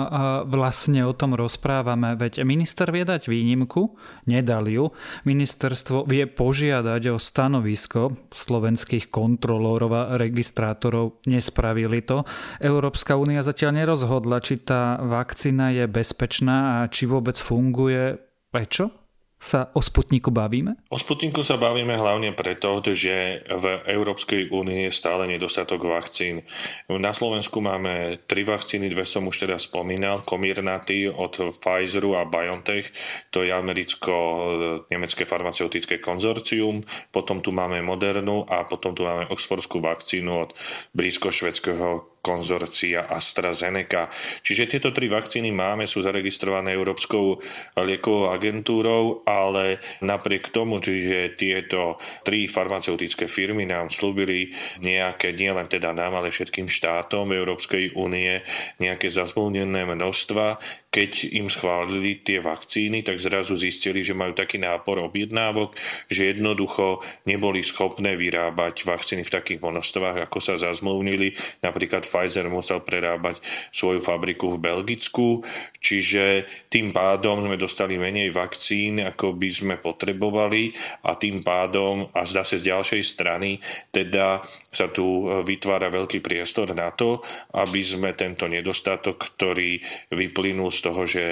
vlastne 0.48 1.04
o 1.04 1.13
tom 1.13 1.36
rozprávame, 1.36 2.16
veď 2.16 2.48
minister 2.48 2.90
vie 2.90 3.04
dať 3.04 3.28
výnimku, 3.28 3.96
nedal 4.25 4.66
ju. 4.72 4.90
Ministerstvo 5.28 6.08
vie 6.08 6.25
požiadať 6.30 7.13
o 7.13 7.18
stanovisko 7.20 8.32
slovenských 8.32 9.12
kontrolórov 9.12 9.92
a 9.94 10.04
registrátorov, 10.16 11.22
nespravili 11.28 12.02
to. 12.02 12.24
Európska 12.63 13.20
únia 13.20 13.44
zatiaľ 13.44 13.84
nerozhodla, 13.84 14.40
či 14.40 14.63
tá 14.63 14.98
vakcína 15.04 15.75
je 15.75 15.86
bezpečná 15.86 16.82
a 16.84 16.90
či 16.90 17.06
vôbec 17.06 17.36
funguje. 17.36 18.16
Prečo? 18.54 19.02
Sa 19.44 19.68
o 19.76 19.84
Sputniku 19.84 20.32
bavíme? 20.32 20.80
O 20.88 20.96
Sputniku 20.96 21.44
sa 21.44 21.60
bavíme 21.60 22.00
hlavne 22.00 22.32
preto, 22.32 22.80
že 22.96 23.44
v 23.44 23.66
Európskej 23.84 24.48
únii 24.48 24.88
je 24.88 24.92
stále 24.96 25.28
nedostatok 25.28 25.84
vakcín. 25.84 26.48
Na 26.88 27.12
Slovensku 27.12 27.60
máme 27.60 28.24
tri 28.24 28.48
vakcíny, 28.48 28.88
dve 28.88 29.04
som 29.04 29.28
už 29.28 29.44
teda 29.44 29.60
spomínal, 29.60 30.24
Comirnaty 30.24 31.12
od 31.12 31.60
Pfizeru 31.60 32.16
a 32.16 32.24
BioNTech, 32.24 32.88
to 33.36 33.44
je 33.44 33.52
americko-nemecké 33.52 35.28
farmaceutické 35.28 36.00
konzorcium, 36.00 36.80
potom 37.12 37.44
tu 37.44 37.52
máme 37.52 37.84
Modernu 37.84 38.48
a 38.48 38.64
potom 38.64 38.96
tu 38.96 39.04
máme 39.04 39.28
Oxfordskú 39.28 39.84
vakcínu 39.84 40.32
od 40.32 40.56
britsko-švedského 40.96 42.12
konzorcia 42.24 43.12
AstraZeneca. 43.12 44.08
Čiže 44.39 44.72
tieto 44.72 44.96
tri 44.96 45.12
vakcíny 45.12 45.51
máme, 45.51 45.84
sú 45.84 46.00
zaregistrované 46.00 46.72
Európskou 46.72 47.36
liekovou 47.84 48.32
agentúrou, 48.32 49.27
ale 49.27 49.84
napriek 50.00 50.56
tomu, 50.56 50.80
že 50.80 51.36
tieto 51.36 52.00
tri 52.24 52.48
farmaceutické 52.48 53.27
firmy 53.27 53.68
nám 53.68 53.92
slúbili 53.92 54.56
nejaké, 54.80 55.36
nielen 55.36 55.68
teda 55.68 55.92
nám, 55.92 56.15
ale 56.15 56.32
všetkým 56.32 56.72
štátom 56.72 57.36
Európskej 57.36 58.00
únie, 58.00 58.39
nejaké 58.80 59.12
zazmluvnené 59.12 59.84
množstva, 59.84 60.63
keď 60.94 61.34
im 61.34 61.50
schválili 61.50 62.22
tie 62.22 62.38
vakcíny, 62.38 63.01
tak 63.01 63.18
zrazu 63.18 63.58
zistili, 63.58 64.06
že 64.06 64.13
majú 64.13 64.38
taký 64.38 64.62
nápor 64.62 65.01
objednávok, 65.01 65.74
že 66.06 66.38
jednoducho 66.38 67.01
neboli 67.25 67.65
schopné 67.65 68.13
vyrábať 68.13 68.86
vakcíny 68.86 69.25
v 69.25 69.34
takých 69.34 69.60
množstvách, 69.60 70.30
ako 70.30 70.38
sa 70.38 70.53
zazmluvnili. 70.62 71.34
Napríklad 71.65 72.06
Pfizer 72.13 72.46
musel 72.46 72.86
prerábať 72.86 73.41
svoju 73.74 73.98
fabriku 73.98 74.53
v 74.53 74.62
Belgicku, 74.62 75.41
čiže 75.82 76.46
tým 76.70 76.93
pádom 76.93 77.41
sme 77.41 77.58
dostali 77.58 77.98
menej 77.98 78.29
vakcín, 78.29 79.01
ako 79.01 79.34
by 79.34 79.50
sme 79.50 79.75
potrebovali 79.82 80.70
a 81.10 81.17
tým 81.17 81.41
pádom, 81.41 82.13
a 82.13 82.22
zdá 82.29 82.46
sa 82.46 82.62
z 82.62 82.70
ďalšej 82.70 83.01
strany, 83.01 83.58
teda 83.89 84.46
sa 84.70 84.93
tu 84.93 85.25
vytvára 85.41 85.89
veľký 85.89 86.22
priestor 86.22 86.70
na 86.77 86.93
to, 86.93 87.25
aby 87.58 87.82
sme 87.82 88.13
tento 88.13 88.46
nedostatok, 88.46 89.17
ktorý 89.34 89.82
vyplynul 90.13 90.70
z 90.70 90.79
toho, 90.86 91.01
že 91.10 91.24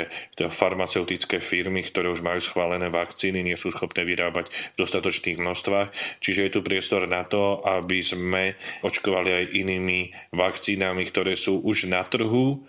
farmaceutické 0.50 1.38
firmy, 1.38 1.85
ktoré 1.85 2.09
už 2.09 2.25
majú 2.25 2.41
schválené 2.41 2.89
vakcíny, 2.89 3.45
nie 3.45 3.59
sú 3.59 3.69
schopné 3.69 4.01
vyrábať 4.01 4.50
v 4.50 4.75
dostatočných 4.81 5.38
množstvách. 5.38 5.93
Čiže 6.23 6.47
je 6.47 6.53
tu 6.55 6.59
priestor 6.63 7.05
na 7.05 7.27
to, 7.27 7.59
aby 7.67 8.00
sme 8.00 8.55
očkovali 8.81 9.29
aj 9.29 9.45
inými 9.51 10.00
vakcínami, 10.31 10.70
ktoré 10.79 11.33
sú 11.39 11.63
už 11.63 11.89
na 11.89 12.03
trhu, 12.05 12.63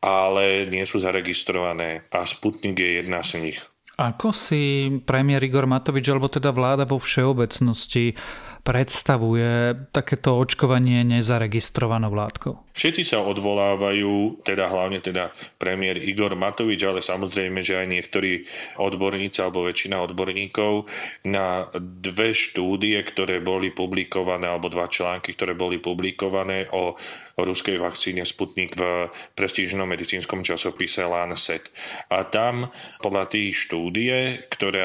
ale 0.00 0.64
nie 0.66 0.84
sú 0.88 0.96
zaregistrované 0.96 2.08
a 2.08 2.24
Sputnik 2.24 2.80
je 2.80 2.90
jedna 3.04 3.20
z 3.20 3.30
nich. 3.44 3.60
Ako 4.00 4.32
si 4.32 4.88
premiér 5.04 5.44
Igor 5.44 5.68
Matovič, 5.68 6.08
alebo 6.08 6.32
teda 6.32 6.56
vláda 6.56 6.88
vo 6.88 6.96
všeobecnosti 6.96 8.16
predstavuje 8.64 9.76
takéto 9.92 10.40
očkovanie 10.40 11.04
nezaregistrovanou 11.04 12.08
látkou? 12.08 12.64
Všetci 12.70 13.02
sa 13.02 13.20
odvolávajú, 13.24 14.42
teda 14.46 14.70
hlavne 14.70 15.02
teda 15.02 15.34
premiér 15.58 15.98
Igor 16.00 16.32
Matovič, 16.38 16.80
ale 16.86 17.02
samozrejme, 17.02 17.60
že 17.60 17.82
aj 17.82 17.86
niektorí 17.90 18.32
odborníci 18.78 19.42
alebo 19.42 19.66
väčšina 19.66 20.00
odborníkov 20.00 20.86
na 21.26 21.66
dve 21.78 22.32
štúdie, 22.32 22.96
ktoré 23.04 23.42
boli 23.42 23.74
publikované, 23.74 24.48
alebo 24.48 24.70
dva 24.70 24.86
články, 24.86 25.34
ktoré 25.34 25.58
boli 25.58 25.82
publikované 25.82 26.70
o 26.70 26.94
ruskej 27.40 27.80
vakcíne 27.80 28.28
Sputnik 28.28 28.76
v 28.76 29.08
prestížnom 29.32 29.88
medicínskom 29.88 30.44
časopise 30.44 31.08
Lancet. 31.08 31.72
A 32.12 32.28
tam 32.28 32.68
podľa 33.00 33.32
tých 33.32 33.56
štúdie 33.56 34.44
ktoré 34.50 34.82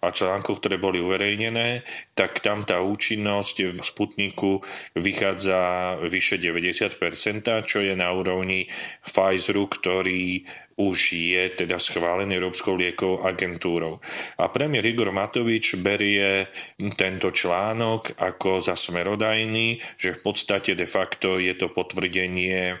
a 0.00 0.08
článkov, 0.08 0.62
ktoré 0.62 0.80
boli 0.80 1.02
uverejnené, 1.02 1.84
tak 2.16 2.40
tam 2.40 2.64
tá 2.64 2.80
účinnosť 2.80 3.76
v 3.76 3.78
Sputniku 3.84 4.64
vychádza 4.96 5.96
vyše 6.04 6.40
90%, 6.40 6.96
čo 7.62 7.78
je 7.78 7.94
na 7.94 8.10
úrovni 8.10 8.66
Pfizeru, 9.06 9.70
ktorý 9.70 10.42
už 10.80 10.98
je 11.12 11.44
teda 11.52 11.76
schválený 11.76 12.40
Európskou 12.40 12.72
liekovou 12.72 13.28
agentúrou. 13.28 14.00
A 14.40 14.48
premiér 14.48 14.88
Igor 14.88 15.12
Matovič 15.12 15.76
berie 15.76 16.48
tento 16.96 17.28
článok 17.28 18.16
ako 18.16 18.64
za 18.64 18.74
smerodajný, 18.74 19.76
že 20.00 20.16
v 20.16 20.20
podstate 20.24 20.72
de 20.72 20.88
facto 20.88 21.36
je 21.36 21.52
to 21.52 21.68
potvrdenie 21.68 22.80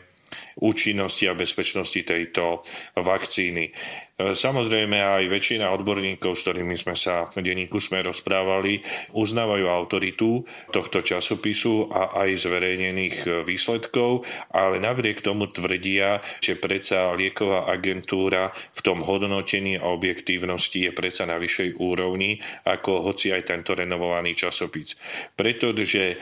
účinnosti 0.62 1.28
a 1.28 1.36
bezpečnosti 1.36 2.00
tejto 2.00 2.64
vakcíny. 2.96 3.74
Samozrejme 4.20 5.00
aj 5.00 5.24
väčšina 5.32 5.72
odborníkov, 5.72 6.36
s 6.36 6.44
ktorými 6.44 6.76
sme 6.76 6.92
sa 6.92 7.24
v 7.32 7.40
denníku 7.40 7.80
sme 7.80 8.04
rozprávali, 8.04 8.84
uznávajú 9.16 9.64
autoritu 9.64 10.44
tohto 10.68 11.00
časopisu 11.00 11.88
a 11.88 12.20
aj 12.26 12.44
zverejnených 12.44 13.46
výsledkov, 13.48 14.28
ale 14.52 14.76
napriek 14.76 15.24
tomu 15.24 15.48
tvrdia, 15.48 16.20
že 16.44 16.60
predsa 16.60 17.16
lieková 17.16 17.70
agentúra 17.72 18.52
v 18.52 18.80
tom 18.84 19.00
hodnotení 19.00 19.80
a 19.80 19.88
objektívnosti 19.88 20.84
je 20.84 20.92
predsa 20.92 21.24
na 21.24 21.40
vyššej 21.40 21.80
úrovni 21.80 22.36
ako 22.68 23.00
hoci 23.08 23.32
aj 23.32 23.48
tento 23.48 23.72
renovovaný 23.72 24.36
časopis. 24.36 25.00
Pretože 25.32 26.20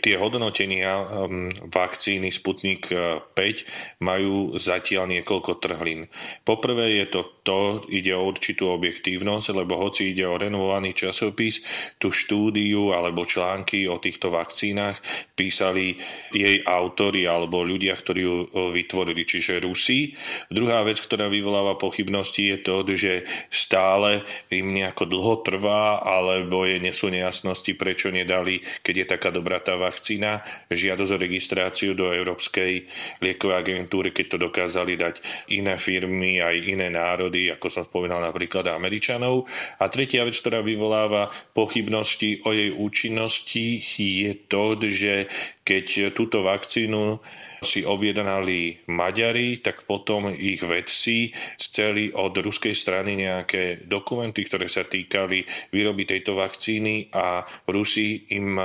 tie 0.00 0.16
hodnotenia 0.16 0.98
um, 0.98 1.52
vakcíny 1.68 2.30
Sputnik 2.30 2.90
5 2.90 3.34
majú 4.02 4.54
zatiaľ 4.56 5.10
niekoľko 5.18 5.60
trhlín. 5.60 6.06
Poprvé 6.46 7.02
je 7.02 7.06
to 7.12 7.38
to 7.48 7.80
ide 7.88 8.12
o 8.12 8.28
určitú 8.28 8.68
objektívnosť, 8.76 9.56
lebo 9.56 9.80
hoci 9.80 10.12
ide 10.12 10.28
o 10.28 10.36
renovovaný 10.36 10.92
časopis, 10.92 11.64
tú 11.96 12.12
štúdiu 12.12 12.92
alebo 12.92 13.24
články 13.24 13.88
o 13.88 13.96
týchto 13.96 14.28
vakcínach 14.28 15.00
písali 15.32 15.96
jej 16.28 16.60
autory 16.68 17.24
alebo 17.24 17.64
ľudia, 17.64 17.96
ktorí 17.96 18.20
ju 18.20 18.36
vytvorili, 18.52 19.24
čiže 19.24 19.64
Rusi. 19.64 20.12
Druhá 20.52 20.84
vec, 20.84 21.00
ktorá 21.00 21.32
vyvoláva 21.32 21.80
pochybnosti 21.80 22.52
je 22.52 22.58
to, 22.60 22.84
že 22.92 23.24
stále 23.48 24.28
im 24.52 24.76
nejako 24.76 25.08
dlho 25.08 25.40
trvá 25.40 26.04
alebo 26.04 26.68
je 26.68 26.84
nesú 26.84 27.08
nejasnosti, 27.08 27.72
prečo 27.80 28.12
nedali, 28.12 28.60
keď 28.84 28.94
je 28.94 29.06
taká 29.08 29.32
dobrá 29.32 29.56
tá 29.56 29.80
vakcína, 29.88 30.44
žiadosť 30.68 31.12
o 31.16 31.18
registráciu 31.18 31.96
do 31.96 32.12
Európskej 32.12 32.84
liekovej 33.24 33.56
agentúry, 33.56 34.12
keď 34.12 34.26
to 34.36 34.38
dokázali 34.38 35.00
dať 35.00 35.24
iné 35.56 35.80
firmy, 35.80 36.44
aj 36.44 36.56
iné 36.68 36.92
národy, 36.92 37.48
ako 37.48 37.72
som 37.72 37.82
spomínal 37.88 38.20
napríklad 38.20 38.68
Američanov. 38.68 39.48
A 39.80 39.88
tretia 39.88 40.28
vec, 40.28 40.36
ktorá 40.36 40.60
vyvoláva 40.60 41.24
pochybnosti 41.56 42.44
o 42.44 42.52
jej 42.52 42.70
účinnosti, 42.76 43.80
je 43.96 44.32
to, 44.46 44.76
že 44.84 45.26
keď 45.64 46.16
túto 46.16 46.40
vakcínu 46.44 47.20
si 47.60 47.84
objednali 47.84 48.88
Maďari, 48.88 49.60
tak 49.60 49.84
potom 49.84 50.32
ich 50.32 50.64
vedci 50.64 51.34
chceli 51.60 52.08
od 52.14 52.32
ruskej 52.32 52.72
strany 52.72 53.18
nejaké 53.18 53.84
dokumenty, 53.84 54.48
ktoré 54.48 54.70
sa 54.70 54.86
týkali 54.86 55.44
výroby 55.74 56.08
tejto 56.08 56.38
vakcíny 56.38 57.12
a 57.12 57.44
Rusi 57.68 58.30
im 58.32 58.56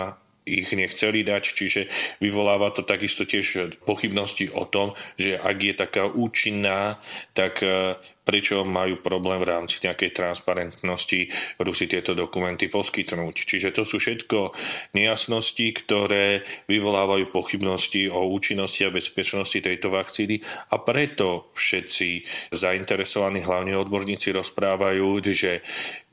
ich 0.44 0.72
nechceli 0.76 1.24
dať, 1.24 1.44
čiže 1.44 1.82
vyvoláva 2.20 2.72
to 2.76 2.84
takisto 2.84 3.24
tiež 3.24 3.80
pochybnosti 3.88 4.52
o 4.52 4.68
tom, 4.68 4.92
že 5.16 5.40
ak 5.40 5.58
je 5.60 5.74
taká 5.74 6.04
účinná, 6.08 7.00
tak 7.32 7.64
prečo 8.24 8.64
majú 8.64 9.00
problém 9.04 9.44
v 9.44 9.50
rámci 9.52 9.84
nejakej 9.84 10.16
transparentnosti 10.16 11.28
Rusi 11.60 11.86
tieto 11.92 12.16
dokumenty 12.16 12.72
poskytnúť. 12.72 13.36
Čiže 13.36 13.76
to 13.76 13.84
sú 13.84 14.00
všetko 14.00 14.56
nejasnosti, 14.96 15.68
ktoré 15.84 16.48
vyvolávajú 16.72 17.30
pochybnosti 17.30 18.08
o 18.08 18.28
účinnosti 18.32 18.88
a 18.88 18.96
bezpečnosti 18.96 19.60
tejto 19.60 19.92
vakcíny 19.92 20.40
a 20.72 20.80
preto 20.80 21.52
všetci 21.56 22.24
zainteresovaní, 22.56 23.44
hlavne 23.44 23.76
odborníci, 23.76 24.32
rozprávajú, 24.32 25.20
že 25.34 25.60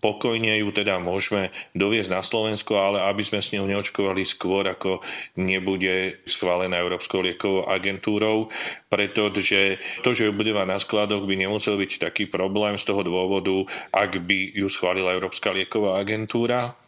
pokojne 0.01 0.65
ju 0.65 0.69
teda 0.73 0.97
môžeme 0.99 1.53
doviezť 1.77 2.11
na 2.11 2.25
Slovensko, 2.25 2.81
ale 2.81 3.05
aby 3.05 3.23
sme 3.23 3.45
s 3.45 3.53
ňou 3.53 3.69
neočkovali 3.69 4.25
skôr, 4.25 4.65
ako 4.67 5.05
nebude 5.37 6.25
schválená 6.25 6.81
Európskou 6.81 7.21
liekovou 7.21 7.69
agentúrou, 7.69 8.49
pretože 8.89 9.77
to, 10.01 10.17
že 10.17 10.29
ju 10.29 10.33
bude 10.33 10.57
mať 10.57 10.67
na 10.67 10.79
skladoch, 10.81 11.29
by 11.29 11.37
nemusel 11.37 11.77
byť 11.77 12.00
taký 12.01 12.25
problém 12.33 12.81
z 12.81 12.89
toho 12.89 13.05
dôvodu, 13.05 13.69
ak 13.93 14.25
by 14.25 14.57
ju 14.57 14.73
schválila 14.73 15.13
Európska 15.13 15.53
lieková 15.53 16.01
agentúra 16.01 16.80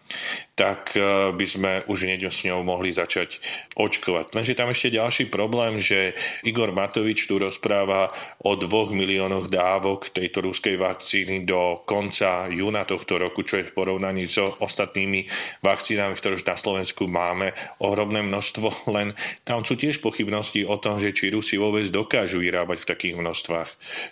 tak 0.53 0.95
e, 0.95 1.33
by 1.33 1.47
sme 1.49 1.73
už 1.89 2.05
hneď 2.05 2.29
s 2.29 2.45
ňou 2.45 2.61
mohli 2.61 2.93
začať 2.93 3.41
očkovať. 3.75 4.37
Lenže 4.37 4.55
tam 4.55 4.69
ešte 4.69 4.93
ďalší 4.93 5.33
problém, 5.33 5.81
že 5.81 6.13
Igor 6.45 6.77
Matovič 6.77 7.25
tu 7.25 7.41
rozpráva 7.41 8.13
o 8.45 8.53
dvoch 8.55 8.93
miliónoch 8.93 9.49
dávok 9.49 10.13
tejto 10.13 10.45
ruskej 10.45 10.77
vakcíny 10.77 11.49
do 11.49 11.81
konca 11.89 12.53
júna 12.53 12.85
tohto 12.85 13.17
roku, 13.17 13.43
čo 13.43 13.65
je 13.65 13.69
v 13.69 13.75
porovnaní 13.75 14.29
so 14.29 14.53
ostatnými 14.61 15.25
vakcínami, 15.65 16.13
ktoré 16.15 16.37
už 16.37 16.45
na 16.45 16.57
Slovensku 16.61 17.09
máme, 17.09 17.57
ohromné 17.81 18.21
množstvo, 18.21 18.69
len 18.97 19.17
tam 19.49 19.65
sú 19.65 19.75
tiež 19.75 20.05
pochybnosti 20.05 20.69
o 20.69 20.77
tom, 20.77 21.01
že 21.01 21.17
či 21.17 21.33
Rusi 21.33 21.57
vôbec 21.57 21.89
dokážu 21.89 22.45
vyrábať 22.45 22.85
v 22.85 22.91
takých 22.93 23.15
množstvách 23.17 23.69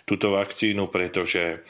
túto 0.09 0.33
vakcínu, 0.33 0.89
pretože 0.89 1.61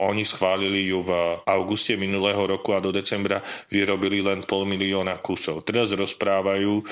oni 0.00 0.24
schválili 0.24 0.88
ju 0.88 1.04
v 1.04 1.40
auguste 1.44 2.00
minulého 2.00 2.40
roku 2.48 2.72
a 2.72 2.80
do 2.80 2.92
decembra 2.92 3.44
vyrobili 3.72 4.22
len 4.22 4.44
pol 4.44 4.64
milióna 4.64 5.20
kusov. 5.20 5.64
Teraz 5.66 5.92
rozprávajú 5.92 6.82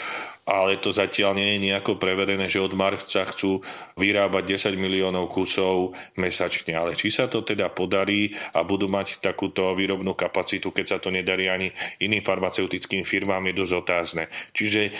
ale 0.44 0.76
to 0.76 0.92
zatiaľ 0.92 1.32
nie 1.40 1.56
je 1.56 1.72
nejako 1.72 1.96
preverené, 1.96 2.52
že 2.52 2.60
od 2.60 2.76
marca 2.76 3.24
chcú 3.24 3.64
vyrábať 3.96 4.60
10 4.60 4.76
miliónov 4.76 5.32
kusov 5.32 5.96
mesačne. 6.20 6.76
Ale 6.76 6.92
či 6.92 7.08
sa 7.08 7.32
to 7.32 7.40
teda 7.40 7.72
podarí 7.72 8.28
a 8.52 8.60
budú 8.60 8.84
mať 8.92 9.24
takúto 9.24 9.72
výrobnú 9.72 10.12
kapacitu, 10.12 10.68
keď 10.68 10.86
sa 10.86 10.98
to 11.00 11.08
nedarí 11.08 11.48
ani 11.48 11.72
iným 12.04 12.20
farmaceutickým 12.20 13.08
firmám, 13.08 13.48
je 13.48 13.56
dosť 13.56 13.74
otázne. 13.80 14.24
Čiže 14.52 14.92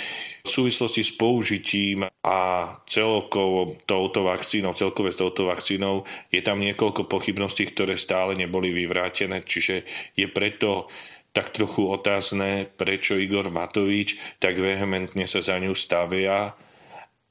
v 0.45 0.49
súvislosti 0.49 1.05
s 1.05 1.13
použitím 1.13 2.09
a 2.25 2.41
celkovo 2.89 3.77
touto 3.85 4.25
vakcínou, 4.25 4.73
celkové 4.73 5.13
s 5.13 5.21
touto 5.21 5.45
vakcínou 5.45 6.09
je 6.33 6.41
tam 6.41 6.57
niekoľko 6.57 7.05
pochybností, 7.05 7.69
ktoré 7.69 8.01
stále 8.01 8.33
neboli 8.33 8.73
vyvrátené, 8.73 9.45
čiže 9.45 9.85
je 10.17 10.25
preto 10.33 10.89
tak 11.35 11.51
trochu 11.51 11.91
otázne, 11.91 12.71
prečo 12.79 13.19
Igor 13.19 13.51
Matovič 13.51 14.39
tak 14.39 14.55
vehementne 14.55 15.27
sa 15.27 15.43
za 15.43 15.59
ňu 15.59 15.75
stavia 15.75 16.55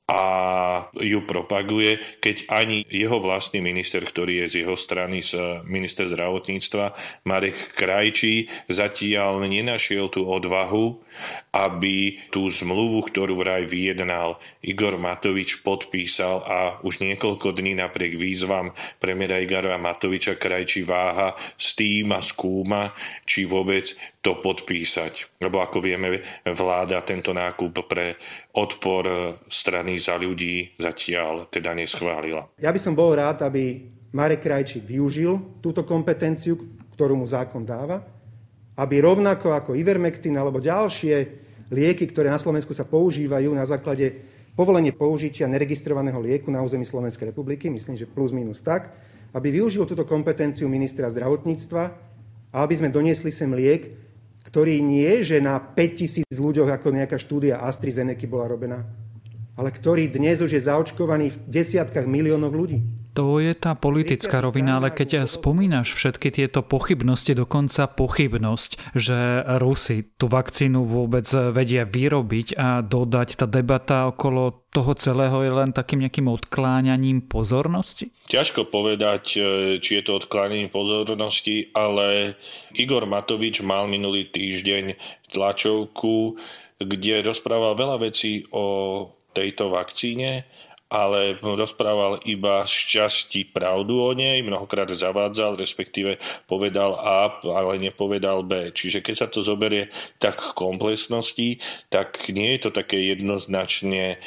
a 0.03 0.23
ju 0.99 1.23
propaguje, 1.23 1.95
keď 2.19 2.51
ani 2.51 2.83
jeho 2.91 3.23
vlastný 3.23 3.63
minister, 3.63 4.03
ktorý 4.03 4.43
je 4.43 4.47
z 4.51 4.55
jeho 4.67 4.75
strany, 4.75 5.23
z 5.23 5.63
minister 5.63 6.11
zdravotníctva, 6.11 6.91
Marek 7.23 7.71
Krajčí, 7.71 8.51
zatiaľ 8.67 9.47
nenašiel 9.47 10.11
tú 10.11 10.27
odvahu, 10.27 10.99
aby 11.55 12.19
tú 12.35 12.51
zmluvu, 12.51 13.07
ktorú 13.07 13.39
vraj 13.39 13.63
vyjednal 13.63 14.43
Igor 14.59 14.99
Matovič, 14.99 15.63
podpísal 15.63 16.43
a 16.43 16.59
už 16.83 16.99
niekoľko 16.99 17.55
dní 17.55 17.79
napriek 17.79 18.19
výzvam 18.19 18.75
premiéra 18.99 19.39
Igora 19.39 19.79
Matoviča 19.79 20.35
Krajčí 20.35 20.83
váha 20.83 21.31
s 21.55 21.79
tým 21.79 22.11
a 22.11 22.19
skúma, 22.19 22.91
či 23.23 23.47
vôbec 23.47 23.95
to 24.23 24.39
podpísať. 24.39 25.43
Lebo 25.43 25.59
ako 25.59 25.83
vieme, 25.83 26.23
vláda 26.47 27.03
tento 27.03 27.35
nákup 27.35 27.83
pre 27.91 28.15
odpor 28.55 29.35
strany 29.51 29.99
za 29.99 30.15
ľudí 30.15 30.79
zatiaľ 30.79 31.51
teda 31.51 31.75
neschválila. 31.75 32.55
Ja 32.63 32.71
by 32.71 32.79
som 32.79 32.95
bol 32.95 33.11
rád, 33.11 33.43
aby 33.43 33.83
Marek 34.15 34.47
Krajčík 34.47 34.87
využil 34.87 35.59
túto 35.59 35.83
kompetenciu, 35.83 36.55
ktorú 36.95 37.19
mu 37.19 37.27
zákon 37.27 37.67
dáva, 37.67 37.99
aby 38.79 39.03
rovnako 39.03 39.51
ako 39.51 39.75
Ivermectin 39.75 40.39
alebo 40.39 40.63
ďalšie 40.63 41.43
lieky, 41.73 42.07
ktoré 42.07 42.31
na 42.31 42.39
Slovensku 42.39 42.71
sa 42.71 42.87
používajú 42.87 43.51
na 43.51 43.65
základe 43.67 44.23
povolenie 44.53 44.93
použitia 44.93 45.49
neregistrovaného 45.49 46.21
lieku 46.21 46.53
na 46.53 46.61
území 46.61 46.85
Slovenskej 46.85 47.33
republiky, 47.33 47.73
myslím, 47.73 47.97
že 47.97 48.05
plus 48.05 48.29
minus 48.29 48.61
tak, 48.61 48.93
aby 49.33 49.49
využil 49.49 49.89
túto 49.89 50.05
kompetenciu 50.05 50.69
ministra 50.69 51.09
zdravotníctva 51.09 51.83
a 52.53 52.57
aby 52.61 52.73
sme 52.77 52.93
doniesli 52.93 53.33
sem 53.33 53.49
liek, 53.49 53.97
ktorý 54.53 54.85
nie, 54.85 55.25
že 55.25 55.41
na 55.41 55.57
5000 55.57 56.29
ľuďoch, 56.29 56.69
ako 56.69 56.93
nejaká 56.93 57.17
štúdia 57.17 57.65
AstraZeneca 57.65 58.29
bola 58.29 58.45
robená, 58.45 58.85
ale 59.57 59.73
ktorý 59.73 60.13
dnes 60.13 60.45
už 60.45 60.53
je 60.53 60.69
zaočkovaný 60.69 61.33
v 61.33 61.41
desiatkách 61.49 62.05
miliónov 62.05 62.53
ľudí. 62.53 62.85
To 63.13 63.37
je 63.37 63.53
tá 63.53 63.77
politická 63.77 64.41
rovina, 64.41 64.81
ale 64.81 64.89
keď 64.89 65.29
spomínaš 65.29 65.93
všetky 65.93 66.33
tieto 66.33 66.65
pochybnosti, 66.65 67.37
dokonca 67.37 67.85
pochybnosť, 67.85 68.97
že 68.97 69.45
Rusi 69.61 70.09
tú 70.17 70.25
vakcínu 70.25 70.81
vôbec 70.81 71.29
vedia 71.29 71.85
vyrobiť 71.85 72.57
a 72.57 72.81
dodať, 72.81 73.37
tá 73.37 73.45
debata 73.45 74.09
okolo 74.09 74.65
toho 74.73 74.97
celého 74.97 75.45
je 75.45 75.51
len 75.53 75.69
takým 75.69 76.01
nejakým 76.01 76.25
odkláňaním 76.25 77.29
pozornosti? 77.29 78.09
Ťažko 78.33 78.73
povedať, 78.73 79.37
e, 79.37 79.41
či 79.77 80.01
je 80.01 80.03
to 80.09 80.17
odkláňaním 80.17 80.73
pozornosti, 80.73 81.69
ale 81.77 82.33
Igor 82.73 83.05
Matovič 83.05 83.61
mal 83.61 83.85
minulý 83.85 84.25
týždeň 84.33 84.97
tlačovku, 85.29 86.41
kde 86.81 87.21
rozprával 87.21 87.77
veľa 87.77 88.09
vecí 88.09 88.49
o 88.49 88.65
tejto 89.37 89.69
vakcíne 89.69 90.49
ale 90.93 91.41
rozprával 91.41 92.21
iba 92.29 92.69
z 92.69 93.01
časti 93.01 93.49
pravdu 93.49 93.97
o 93.97 94.13
nej, 94.13 94.45
mnohokrát 94.45 94.93
zavádzal, 94.93 95.57
respektíve 95.57 96.21
povedal 96.45 96.93
A, 97.01 97.33
ale 97.41 97.81
nepovedal 97.81 98.45
B. 98.45 98.69
Čiže 98.69 99.01
keď 99.01 99.15
sa 99.17 99.27
to 99.27 99.41
zoberie 99.41 99.89
tak 100.21 100.37
komplexnosti, 100.53 101.57
tak 101.89 102.29
nie 102.29 102.53
je 102.55 102.69
to 102.69 102.71
také 102.77 103.01
jednoznačne 103.01 104.21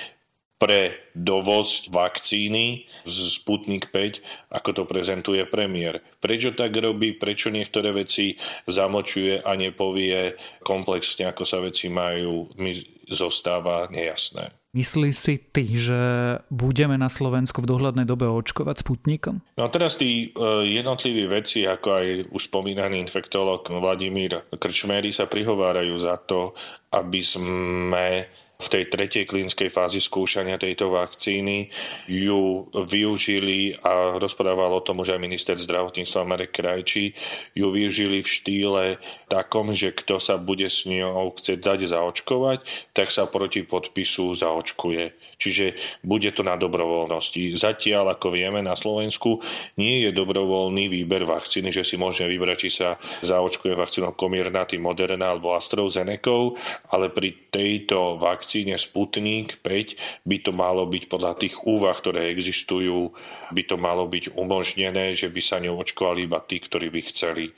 pre 0.56 1.12
dovoz 1.12 1.92
vakcíny 1.92 2.88
z 3.04 3.16
Sputnik 3.28 3.92
5, 3.92 4.52
ako 4.56 4.70
to 4.72 4.82
prezentuje 4.88 5.44
premiér. 5.44 6.00
Prečo 6.16 6.56
tak 6.56 6.72
robí, 6.80 7.12
prečo 7.12 7.52
niektoré 7.52 7.92
veci 7.92 8.36
zamočuje 8.64 9.44
a 9.44 9.52
nepovie 9.52 10.32
komplexne, 10.64 11.28
ako 11.28 11.44
sa 11.44 11.60
veci 11.60 11.92
majú, 11.92 12.48
mi 12.56 12.72
zostáva 13.06 13.86
nejasné. 13.92 14.66
Myslí 14.76 15.08
si 15.16 15.40
ty, 15.40 15.64
že 15.72 15.96
budeme 16.52 17.00
na 17.00 17.08
Slovensku 17.08 17.64
v 17.64 17.70
dohľadnej 17.72 18.04
dobe 18.04 18.28
očkovať 18.28 18.84
Sputnikom? 18.84 19.40
No 19.56 19.64
a 19.64 19.72
teraz 19.72 19.96
tí 19.96 20.36
e, 20.36 20.44
jednotliví 20.68 21.24
veci, 21.32 21.64
ako 21.64 21.88
aj 21.96 22.06
už 22.28 22.52
spomínaný 22.52 23.00
infektolog 23.00 23.64
Vladimír 23.72 24.44
Krčmery 24.52 25.16
sa 25.16 25.24
prihovárajú 25.24 25.96
za 25.96 26.20
to, 26.20 26.52
aby 26.92 27.24
sme 27.24 28.28
v 28.56 28.66
tej 28.72 28.88
tretej 28.88 29.28
klinickej 29.28 29.68
fázi 29.68 30.00
skúšania 30.00 30.56
tejto 30.56 30.88
vakcíny 30.88 31.68
ju 32.08 32.64
využili 32.72 33.76
a 33.84 34.16
rozprával 34.16 34.72
o 34.72 34.80
tom 34.80 35.04
už 35.04 35.12
aj 35.12 35.20
minister 35.20 35.56
zdravotníctva 35.60 36.24
Marek 36.24 36.56
Krajčí, 36.56 37.12
ju 37.52 37.68
využili 37.68 38.24
v 38.24 38.28
štýle 38.28 38.84
takom, 39.28 39.76
že 39.76 39.92
kto 39.92 40.16
sa 40.16 40.40
bude 40.40 40.72
s 40.72 40.88
ňou 40.88 41.36
chcieť 41.36 41.58
dať 41.60 41.80
zaočkovať, 41.92 42.58
tak 42.96 43.12
sa 43.12 43.28
proti 43.28 43.60
podpisu 43.60 44.32
zaočkuje. 44.32 45.36
Čiže 45.36 45.76
bude 46.00 46.32
to 46.32 46.40
na 46.40 46.56
dobrovoľnosti. 46.56 47.60
Zatiaľ, 47.60 48.16
ako 48.16 48.32
vieme, 48.32 48.64
na 48.64 48.72
Slovensku 48.72 49.44
nie 49.76 50.08
je 50.08 50.16
dobrovoľný 50.16 50.88
výber 50.88 51.28
vakcíny, 51.28 51.68
že 51.68 51.84
si 51.84 52.00
môžeme 52.00 52.32
vybrať, 52.32 52.56
či 52.56 52.70
sa 52.72 52.96
zaočkuje 53.20 53.76
vakcínou 53.76 54.16
Comirnaty, 54.16 54.80
Moderna 54.80 55.36
alebo 55.36 55.52
AstraZeneca, 55.52 56.16
ale 56.88 57.12
pri 57.12 57.52
tejto 57.52 58.16
vakcíne 58.16 58.45
vakcíne 58.46 58.78
Sputnik 58.78 59.58
5 59.58 60.22
by 60.22 60.38
to 60.38 60.54
malo 60.54 60.86
byť 60.86 61.10
podľa 61.10 61.34
tých 61.34 61.66
úvah, 61.66 61.98
ktoré 61.98 62.30
existujú, 62.30 63.10
by 63.50 63.62
to 63.66 63.74
malo 63.74 64.06
byť 64.06 64.38
umožnené, 64.38 65.18
že 65.18 65.26
by 65.26 65.42
sa 65.42 65.58
ňou 65.58 65.82
očkovali 65.82 66.30
iba 66.30 66.38
tí, 66.46 66.62
ktorí 66.62 66.86
by 66.94 67.00
chceli. 67.10 67.50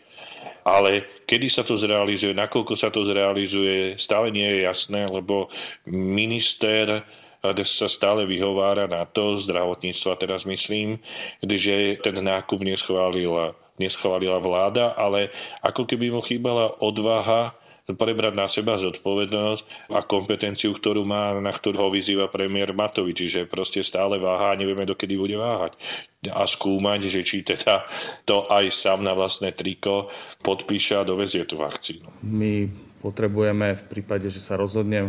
Ale 0.64 1.04
kedy 1.28 1.52
sa 1.52 1.60
to 1.60 1.76
zrealizuje, 1.76 2.32
nakoľko 2.32 2.72
sa 2.72 2.88
to 2.88 3.04
zrealizuje, 3.04 4.00
stále 4.00 4.32
nie 4.32 4.48
je 4.48 4.64
jasné, 4.64 5.04
lebo 5.12 5.52
minister 5.84 7.04
sa 7.44 7.86
stále 7.86 8.24
vyhovára 8.24 8.88
na 8.88 9.04
to, 9.04 9.36
zdravotníctva 9.36 10.16
teraz 10.16 10.48
myslím, 10.48 11.04
že 11.44 12.00
ten 12.00 12.16
nákup 12.16 12.64
neschválila, 12.64 13.52
neschválila 13.76 14.40
vláda, 14.40 14.96
ale 14.96 15.28
ako 15.60 15.84
keby 15.84 16.16
mu 16.16 16.24
chýbala 16.24 16.80
odvaha 16.80 17.52
prebrať 17.88 18.36
na 18.36 18.44
seba 18.44 18.76
zodpovednosť 18.76 19.88
a 19.96 20.04
kompetenciu, 20.04 20.76
ktorú 20.76 21.08
má, 21.08 21.32
na 21.40 21.48
ktorú 21.48 21.88
ho 21.88 21.88
vyzýva 21.88 22.28
premiér 22.28 22.76
Matovič, 22.76 23.24
že 23.24 23.48
proste 23.48 23.80
stále 23.80 24.20
váha 24.20 24.52
a 24.52 24.58
nevieme, 24.60 24.84
dokedy 24.84 25.16
bude 25.16 25.40
váhať 25.40 25.80
a 26.28 26.44
skúmať, 26.44 27.08
že 27.08 27.24
či 27.24 27.40
teda 27.40 27.88
to 28.28 28.44
aj 28.52 28.68
sám 28.68 29.08
na 29.08 29.16
vlastné 29.16 29.56
triko 29.56 30.12
podpíše 30.44 31.00
a 31.00 31.08
dovezie 31.08 31.48
tú 31.48 31.56
vakcínu. 31.56 32.28
My 32.28 32.68
potrebujeme 33.00 33.80
v 33.80 33.84
prípade, 33.88 34.28
že 34.28 34.44
sa 34.44 34.60
rozhodnem 34.60 35.08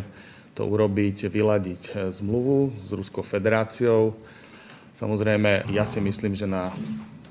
to 0.55 0.63
urobiť, 0.63 1.27
vyladiť 1.27 1.81
eh, 1.91 2.15
zmluvu 2.15 2.71
s 2.79 2.89
Ruskou 2.95 3.27
federáciou. 3.27 4.15
Samozrejme, 4.95 5.67
ja 5.75 5.83
si 5.83 5.99
myslím, 5.99 6.31
že 6.31 6.47
na 6.47 6.71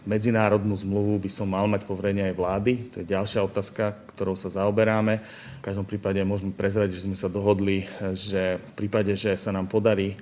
medzinárodnú 0.09 0.73
zmluvu 0.73 1.21
by 1.21 1.31
som 1.31 1.45
mal 1.45 1.69
mať 1.69 1.85
poverenie 1.85 2.33
aj 2.33 2.35
vlády. 2.41 2.73
To 2.97 3.05
je 3.05 3.13
ďalšia 3.13 3.45
otázka, 3.45 3.93
ktorou 4.17 4.33
sa 4.33 4.49
zaoberáme. 4.49 5.21
V 5.61 5.67
každom 5.69 5.85
prípade 5.85 6.17
môžeme 6.25 6.57
prezrieť, 6.57 6.97
že 6.97 7.05
sme 7.05 7.13
sa 7.13 7.29
dohodli, 7.29 7.85
že 8.17 8.57
v 8.57 8.73
prípade, 8.73 9.13
že 9.13 9.37
sa 9.37 9.53
nám 9.53 9.69
podarí 9.69 10.17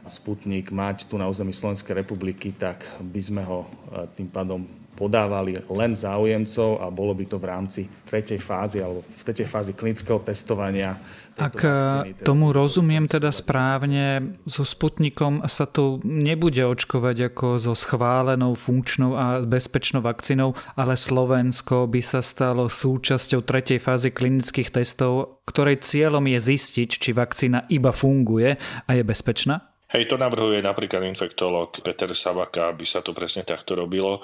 Sputnik 0.00 0.74
mať 0.74 1.06
tu 1.06 1.20
na 1.20 1.30
území 1.30 1.54
Slovenskej 1.54 2.02
republiky, 2.02 2.50
tak 2.56 2.82
by 2.98 3.20
sme 3.20 3.42
ho 3.44 3.68
e, 3.68 4.08
tým 4.16 4.32
pádom 4.32 4.64
podávali 5.00 5.56
len 5.72 5.96
záujemcov 5.96 6.84
a 6.84 6.92
bolo 6.92 7.16
by 7.16 7.24
to 7.24 7.40
v 7.40 7.48
rámci 7.48 7.80
tretej 8.04 8.36
fázy 8.36 8.84
alebo 8.84 9.00
v 9.00 9.22
tretej 9.24 9.48
fázi 9.48 9.72
klinického 9.72 10.20
testovania 10.20 11.00
ak 11.40 11.56
vakcíny, 11.56 12.10
teda 12.20 12.26
tomu 12.28 12.52
rozumiem 12.52 13.08
teda 13.08 13.32
správne, 13.32 14.36
so 14.44 14.60
Sputnikom 14.60 15.40
sa 15.48 15.64
tu 15.64 15.96
nebude 16.04 16.60
očkovať 16.60 17.32
ako 17.32 17.46
so 17.56 17.72
schválenou, 17.72 18.52
funkčnou 18.52 19.16
a 19.16 19.40
bezpečnou 19.40 20.04
vakcínou, 20.04 20.52
ale 20.76 21.00
Slovensko 21.00 21.88
by 21.88 22.00
sa 22.04 22.20
stalo 22.20 22.68
súčasťou 22.68 23.40
tretej 23.40 23.80
fázy 23.80 24.12
klinických 24.12 24.68
testov, 24.68 25.40
ktorej 25.48 25.80
cieľom 25.80 26.28
je 26.28 26.38
zistiť, 26.38 26.88
či 27.00 27.10
vakcína 27.16 27.64
iba 27.72 27.90
funguje 27.90 28.60
a 28.84 28.90
je 28.92 29.02
bezpečná? 29.02 29.69
Hej, 29.90 30.06
to 30.06 30.14
navrhuje 30.14 30.62
napríklad 30.62 31.02
infektolog 31.02 31.74
Peter 31.82 32.14
Savaka, 32.14 32.70
aby 32.70 32.86
sa 32.86 33.02
to 33.02 33.10
presne 33.10 33.42
takto 33.42 33.74
robilo, 33.74 34.22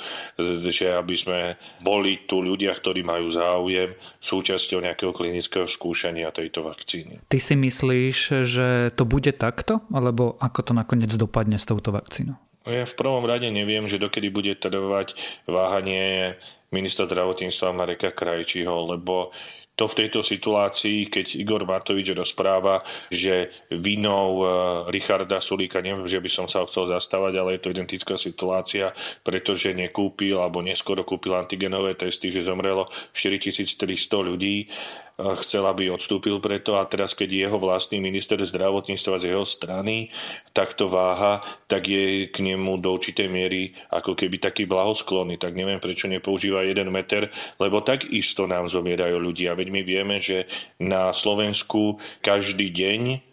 že 0.71 0.95
aby 0.95 1.15
sme 1.19 1.41
boli 1.83 2.23
tu 2.23 2.39
ľudia, 2.39 2.71
ktorí 2.71 3.03
majú 3.03 3.27
záujem 3.35 3.91
súčasťou 4.23 4.79
nejakého 4.87 5.11
klinického 5.11 5.67
skúšania 5.67 6.31
tejto 6.31 6.63
vakcíny. 6.63 7.27
Ty 7.27 7.39
si 7.43 7.59
myslíš, 7.59 8.47
že 8.47 8.95
to 8.95 9.03
bude 9.03 9.35
takto? 9.35 9.83
Alebo 9.91 10.39
ako 10.39 10.71
to 10.71 10.73
nakoniec 10.73 11.11
dopadne 11.19 11.59
s 11.59 11.67
touto 11.67 11.91
vakcínou? 11.91 12.39
Ja 12.67 12.83
v 12.83 12.99
prvom 12.99 13.23
rade 13.27 13.47
neviem, 13.51 13.87
že 13.87 14.03
dokedy 14.03 14.27
bude 14.31 14.55
trvať 14.59 15.15
váhanie 15.47 16.35
ministra 16.75 17.07
zdravotníctva 17.07 17.75
Mareka 17.75 18.11
Krajčího, 18.11 18.75
lebo 18.95 19.31
to 19.77 19.85
v 19.85 19.99
tejto 20.05 20.25
situácii, 20.25 21.13
keď 21.13 21.37
Igor 21.37 21.69
Matovič 21.69 22.17
rozpráva, 22.17 22.81
že 23.13 23.53
vinou 23.69 24.41
e, 24.41 24.45
Richarda 24.89 25.37
Sulíka, 25.37 25.85
neviem, 25.85 26.09
že 26.09 26.17
by 26.17 26.31
som 26.33 26.47
sa 26.49 26.65
chcel 26.65 26.89
zastávať, 26.89 27.37
ale 27.37 27.61
je 27.61 27.63
to 27.63 27.73
identická 27.77 28.17
situácia, 28.17 28.97
pretože 29.21 29.77
nekúpil 29.77 30.41
alebo 30.41 30.65
neskoro 30.65 31.05
kúpil 31.05 31.37
antigenové 31.37 31.93
testy, 31.93 32.33
že 32.33 32.49
zomrelo 32.49 32.89
4300 33.13 33.77
ľudí 34.17 34.73
chcel, 35.17 35.65
aby 35.65 35.89
odstúpil 35.89 36.37
preto 36.45 36.77
a 36.77 36.85
teraz, 36.85 37.17
keď 37.17 37.49
jeho 37.49 37.57
vlastný 37.57 38.05
minister 38.05 38.37
zdravotníctva 38.37 39.17
z 39.17 39.33
jeho 39.33 39.49
strany 39.49 40.13
takto 40.53 40.93
váha, 40.93 41.41
tak 41.65 41.89
je 41.89 42.29
k 42.29 42.37
nemu 42.45 42.77
do 42.85 42.93
určitej 42.93 43.25
miery 43.33 43.73
ako 43.89 44.13
keby 44.13 44.37
taký 44.37 44.69
blahosklony. 44.69 45.41
Tak 45.41 45.57
neviem, 45.57 45.81
prečo 45.81 46.05
nepoužíva 46.05 46.69
jeden 46.69 46.93
meter, 46.93 47.33
lebo 47.57 47.81
takisto 47.81 48.45
nám 48.45 48.69
zomierajú 48.69 49.17
ľudia. 49.17 49.57
Veď 49.67 49.75
my 49.75 49.83
vieme, 49.83 50.17
že 50.23 50.47
na 50.79 51.11
Slovensku 51.11 51.99
každý 52.23 52.71
deň 52.71 53.26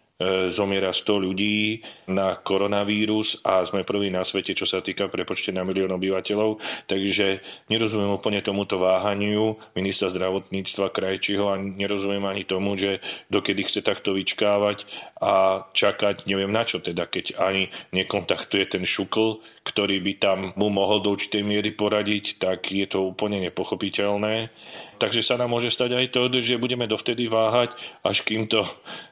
zomiera 0.53 0.93
100 0.93 1.25
ľudí 1.25 1.81
na 2.07 2.37
koronavírus 2.37 3.41
a 3.41 3.65
sme 3.65 3.81
prví 3.81 4.13
na 4.13 4.21
svete, 4.21 4.53
čo 4.53 4.69
sa 4.69 4.79
týka 4.79 5.09
prepočte 5.09 5.49
na 5.49 5.65
milión 5.65 5.91
obyvateľov. 5.91 6.61
Takže 6.85 7.41
nerozumiem 7.67 8.13
úplne 8.13 8.39
tomuto 8.45 8.77
váhaniu 8.77 9.57
ministra 9.73 10.13
zdravotníctva 10.13 10.93
Krajčího 10.93 11.49
a 11.49 11.57
nerozumiem 11.57 12.23
ani 12.29 12.45
tomu, 12.45 12.77
že 12.77 13.01
dokedy 13.33 13.65
chce 13.65 13.81
takto 13.81 14.13
vyčkávať 14.13 14.85
a 15.17 15.65
čakať, 15.73 16.29
neviem 16.29 16.53
na 16.53 16.61
čo 16.61 16.77
teda, 16.79 17.09
keď 17.09 17.41
ani 17.41 17.73
nekontaktuje 17.91 18.69
ten 18.69 18.85
šukl, 18.85 19.41
ktorý 19.65 19.97
by 19.97 20.13
tam 20.21 20.39
mu 20.55 20.69
mohol 20.69 21.01
do 21.01 21.17
určitej 21.17 21.41
miery 21.41 21.73
poradiť, 21.73 22.37
tak 22.37 22.69
je 22.69 22.85
to 22.85 23.01
úplne 23.01 23.41
nepochopiteľné. 23.43 24.53
Takže 25.01 25.19
sa 25.19 25.35
nám 25.35 25.51
môže 25.51 25.67
stať 25.67 25.99
aj 25.99 26.15
to, 26.15 26.31
že 26.39 26.61
budeme 26.61 26.87
dovtedy 26.87 27.27
váhať, 27.27 27.75
až 28.07 28.23
kým 28.23 28.47
to 28.47 28.63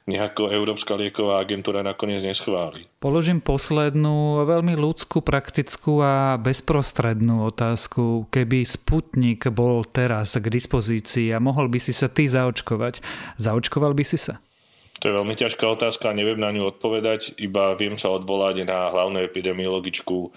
nejako 0.07 0.47
Európska 0.47 0.90
lieková 0.95 1.41
agentúra 1.43 1.81
nakoniec 1.83 2.23
neschváli. 2.23 2.87
Položím 3.01 3.43
poslednú, 3.43 4.43
veľmi 4.47 4.77
ľudskú, 4.77 5.25
praktickú 5.25 5.99
a 6.03 6.37
bezprostrednú 6.37 7.47
otázku. 7.49 8.29
Keby 8.29 8.63
Sputnik 8.63 9.49
bol 9.51 9.83
teraz 9.87 10.37
k 10.37 10.45
dispozícii 10.47 11.33
a 11.35 11.41
mohol 11.43 11.67
by 11.67 11.79
si 11.81 11.91
sa 11.91 12.07
ty 12.07 12.29
zaočkovať, 12.29 13.03
zaočkoval 13.41 13.91
by 13.97 14.03
si 14.05 14.17
sa? 14.21 14.39
To 15.01 15.09
je 15.09 15.17
veľmi 15.17 15.33
ťažká 15.33 15.65
otázka, 15.65 16.13
neviem 16.13 16.37
na 16.37 16.53
ňu 16.53 16.77
odpovedať, 16.77 17.33
iba 17.41 17.73
viem 17.73 17.97
sa 17.97 18.13
odvolať 18.13 18.69
na 18.69 18.93
hlavnú 18.93 19.17
epidemiologičku 19.25 20.29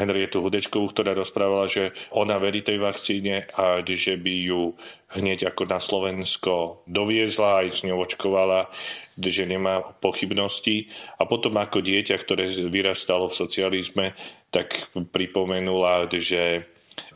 Henrietu 0.00 0.40
Hudečkovú, 0.40 0.88
ktorá 0.88 1.12
rozprávala, 1.12 1.68
že 1.68 1.92
ona 2.08 2.40
verí 2.40 2.64
tej 2.64 2.80
vakcíne 2.80 3.44
a 3.52 3.84
že 3.84 4.16
by 4.16 4.34
ju 4.48 4.72
hneď 5.12 5.52
ako 5.52 5.68
na 5.68 5.76
Slovensko 5.76 6.80
doviezla, 6.88 7.60
aj 7.60 7.68
s 7.68 7.80
ňou 7.84 8.00
očkovala, 8.00 8.72
že 9.20 9.44
nemá 9.44 9.84
pochybnosti. 10.00 10.88
A 11.20 11.28
potom 11.28 11.60
ako 11.60 11.84
dieťa, 11.84 12.16
ktoré 12.16 12.48
vyrastalo 12.72 13.28
v 13.28 13.38
socializme, 13.38 14.06
tak 14.48 14.88
pripomenula, 15.12 16.08
že 16.08 16.64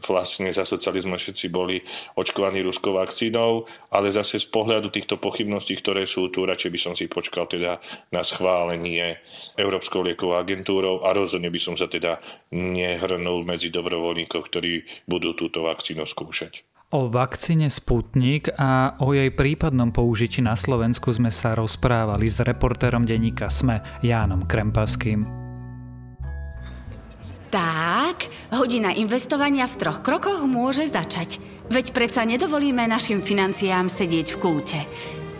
vlastne 0.04 0.50
za 0.50 0.66
socializmu 0.66 1.16
všetci 1.16 1.46
boli 1.48 1.80
očkovaní 2.18 2.60
ruskou 2.60 2.96
vakcínou, 2.96 3.68
ale 3.90 4.12
zase 4.14 4.40
z 4.40 4.46
pohľadu 4.48 4.90
týchto 4.90 5.16
pochybností, 5.20 5.78
ktoré 5.80 6.04
sú 6.04 6.28
tu, 6.28 6.44
radšej 6.44 6.70
by 6.70 6.80
som 6.80 6.94
si 6.96 7.10
počkal 7.10 7.48
teda 7.50 7.78
na 8.10 8.22
schválenie 8.22 9.18
Európskou 9.56 10.04
liekovou 10.04 10.40
agentúrou 10.40 11.04
a 11.04 11.12
rozhodne 11.12 11.48
by 11.48 11.60
som 11.60 11.74
sa 11.74 11.90
teda 11.90 12.18
nehrnul 12.54 13.46
medzi 13.46 13.68
dobrovoľníkov, 13.68 14.40
ktorí 14.50 14.84
budú 15.08 15.34
túto 15.34 15.64
vakcínu 15.66 16.06
skúšať. 16.06 16.64
O 16.94 17.10
vakcíne 17.10 17.66
Sputnik 17.74 18.54
a 18.54 18.94
o 19.02 19.10
jej 19.10 19.34
prípadnom 19.34 19.90
použití 19.90 20.38
na 20.38 20.54
Slovensku 20.54 21.10
sme 21.10 21.34
sa 21.34 21.58
rozprávali 21.58 22.30
s 22.30 22.38
reportérom 22.38 23.02
denníka 23.02 23.50
SME 23.50 23.82
Jánom 23.98 24.46
Krempaským. 24.46 25.43
Tak, 27.54 28.26
hodina 28.50 28.90
investovania 28.90 29.70
v 29.70 29.78
troch 29.78 30.02
krokoch 30.02 30.42
môže 30.42 30.90
začať. 30.90 31.38
Veď 31.70 31.94
predsa 31.94 32.26
nedovolíme 32.26 32.82
našim 32.90 33.22
financiám 33.22 33.86
sedieť 33.86 34.34
v 34.34 34.40
kúte. 34.42 34.80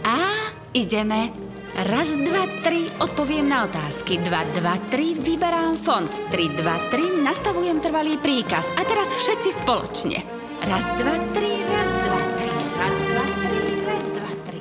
A 0.07 0.46
ideme. 0.70 1.35
Raz, 1.74 2.14
dva, 2.14 2.46
tri, 2.62 2.87
odpoviem 3.03 3.50
na 3.50 3.66
otázky. 3.66 4.22
Dva, 4.22 4.46
dva, 4.55 4.79
tri, 4.94 5.18
vyberám 5.18 5.74
fond. 5.74 6.07
Tri, 6.31 6.55
dva, 6.55 6.79
tri, 6.87 7.03
nastavujem 7.18 7.83
trvalý 7.83 8.14
príkaz. 8.22 8.70
A 8.79 8.87
teraz 8.87 9.11
všetci 9.11 9.50
spoločne. 9.50 10.22
Raz, 10.70 10.87
dva, 10.94 11.18
tri, 11.35 11.66
raz, 11.66 11.90
dva, 11.98 12.20
tri, 12.38 12.50
raz, 12.79 12.96
dva, 13.11 13.24
tri, 13.27 13.59
raz, 13.90 14.05
dva, 14.07 14.31
tri. 14.46 14.59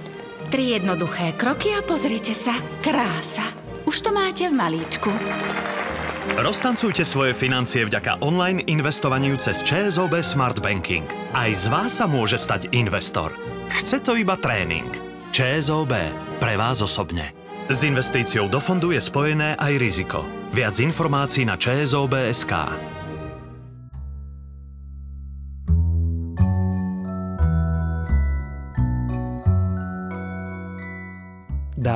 Tri 0.50 0.64
jednoduché 0.74 1.38
kroky 1.38 1.70
a 1.78 1.86
pozrite 1.86 2.34
sa. 2.34 2.58
Krása. 2.82 3.46
Už 3.86 4.02
to 4.02 4.10
máte 4.10 4.50
v 4.50 4.58
malíčku. 4.58 5.14
Roztancujte 6.24 7.04
svoje 7.04 7.36
financie 7.36 7.84
vďaka 7.84 8.24
online 8.24 8.64
investovaniu 8.72 9.36
cez 9.36 9.60
ČSOB 9.60 10.24
Smart 10.24 10.64
Banking. 10.64 11.04
Aj 11.36 11.52
z 11.52 11.68
vás 11.68 12.00
sa 12.00 12.08
môže 12.08 12.40
stať 12.40 12.72
investor. 12.72 13.36
Chce 13.68 14.00
to 14.00 14.16
iba 14.16 14.40
tréning. 14.40 14.88
ČSOB. 15.36 15.92
Pre 16.40 16.56
vás 16.56 16.80
osobne. 16.80 17.36
S 17.68 17.84
investíciou 17.84 18.48
do 18.48 18.64
fondu 18.64 18.96
je 18.96 19.04
spojené 19.04 19.60
aj 19.60 19.76
riziko. 19.76 20.24
Viac 20.56 20.80
informácií 20.80 21.44
na 21.44 21.60
ČSOB.sk. 21.60 22.54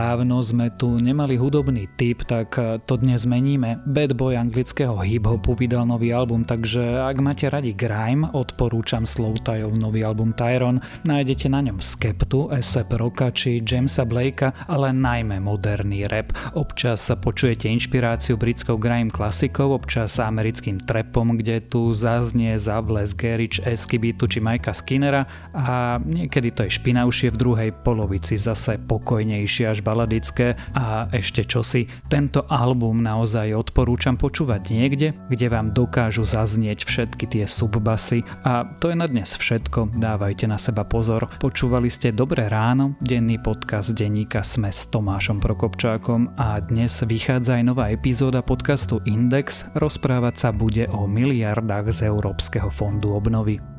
Dávno 0.08 0.40
sme 0.40 0.72
tu 0.72 1.04
nemali 1.04 1.36
hudobný 1.36 1.84
typ, 2.00 2.24
tak 2.24 2.56
to 2.88 2.96
dnes 2.96 3.28
zmeníme. 3.28 3.84
Bad 3.84 4.16
Boy 4.16 4.40
anglického 4.40 4.96
hip-hopu 4.96 5.52
vydal 5.52 5.84
nový 5.84 6.16
album, 6.16 6.48
takže 6.48 6.80
ak 6.80 7.20
máte 7.20 7.52
radi 7.52 7.76
grime, 7.76 8.24
odporúčam 8.32 9.04
Slowtajov 9.04 9.76
nový 9.76 10.08
album 10.08 10.32
Tyron. 10.32 10.80
Nájdete 11.04 11.52
na 11.52 11.60
ňom 11.60 11.84
Skeptu, 11.84 12.48
A$AP 12.48 12.88
Rocka 12.96 13.36
či 13.36 13.60
Jamesa 13.60 14.08
Blakea, 14.08 14.56
ale 14.72 14.96
najmä 14.96 15.44
moderný 15.44 16.08
rap. 16.08 16.32
Občas 16.56 17.04
sa 17.04 17.20
počujete 17.20 17.68
inšpiráciu 17.68 18.40
britskou 18.40 18.80
grime 18.80 19.12
klasikou, 19.12 19.76
občas 19.76 20.24
americkým 20.24 20.80
trapom, 20.88 21.36
kde 21.36 21.68
tu 21.68 21.92
zaznie 21.92 22.56
zavles 22.56 23.12
Gerich, 23.12 23.60
Eskibitu 23.60 24.24
či 24.32 24.40
Mikea 24.40 24.72
Skinnera 24.72 25.28
a 25.52 26.00
niekedy 26.00 26.56
to 26.56 26.64
je 26.64 26.80
špinavšie 26.80 27.28
v 27.36 27.40
druhej 27.44 27.70
polovici 27.84 28.40
zase 28.40 28.80
pokojnejšie 28.80 29.68
až 29.68 29.84
baladické 29.98 30.54
a 30.78 31.10
ešte 31.10 31.42
čosi. 31.42 31.90
Tento 32.06 32.46
album 32.46 33.02
naozaj 33.02 33.58
odporúčam 33.58 34.14
počúvať 34.14 34.70
niekde, 34.70 35.18
kde 35.34 35.48
vám 35.50 35.74
dokážu 35.74 36.22
zaznieť 36.22 36.86
všetky 36.86 37.26
tie 37.26 37.50
subbasy 37.50 38.22
a 38.46 38.70
to 38.78 38.94
je 38.94 38.96
na 39.02 39.10
dnes 39.10 39.34
všetko, 39.34 39.98
dávajte 39.98 40.46
na 40.46 40.62
seba 40.62 40.86
pozor. 40.86 41.26
Počúvali 41.42 41.90
ste 41.90 42.14
Dobré 42.14 42.46
ráno, 42.46 42.94
denný 43.02 43.42
podcast 43.42 43.98
denníka 43.98 44.46
Sme 44.46 44.70
s 44.70 44.86
Tomášom 44.94 45.42
Prokopčákom 45.42 46.38
a 46.38 46.62
dnes 46.62 46.94
vychádza 47.02 47.58
aj 47.58 47.64
nová 47.66 47.90
epizóda 47.90 48.46
podcastu 48.46 49.02
Index, 49.10 49.66
rozprávať 49.74 50.36
sa 50.38 50.50
bude 50.54 50.86
o 50.94 51.10
miliardách 51.10 51.90
z 51.90 52.14
Európskeho 52.14 52.70
fondu 52.70 53.18
obnovy. 53.18 53.77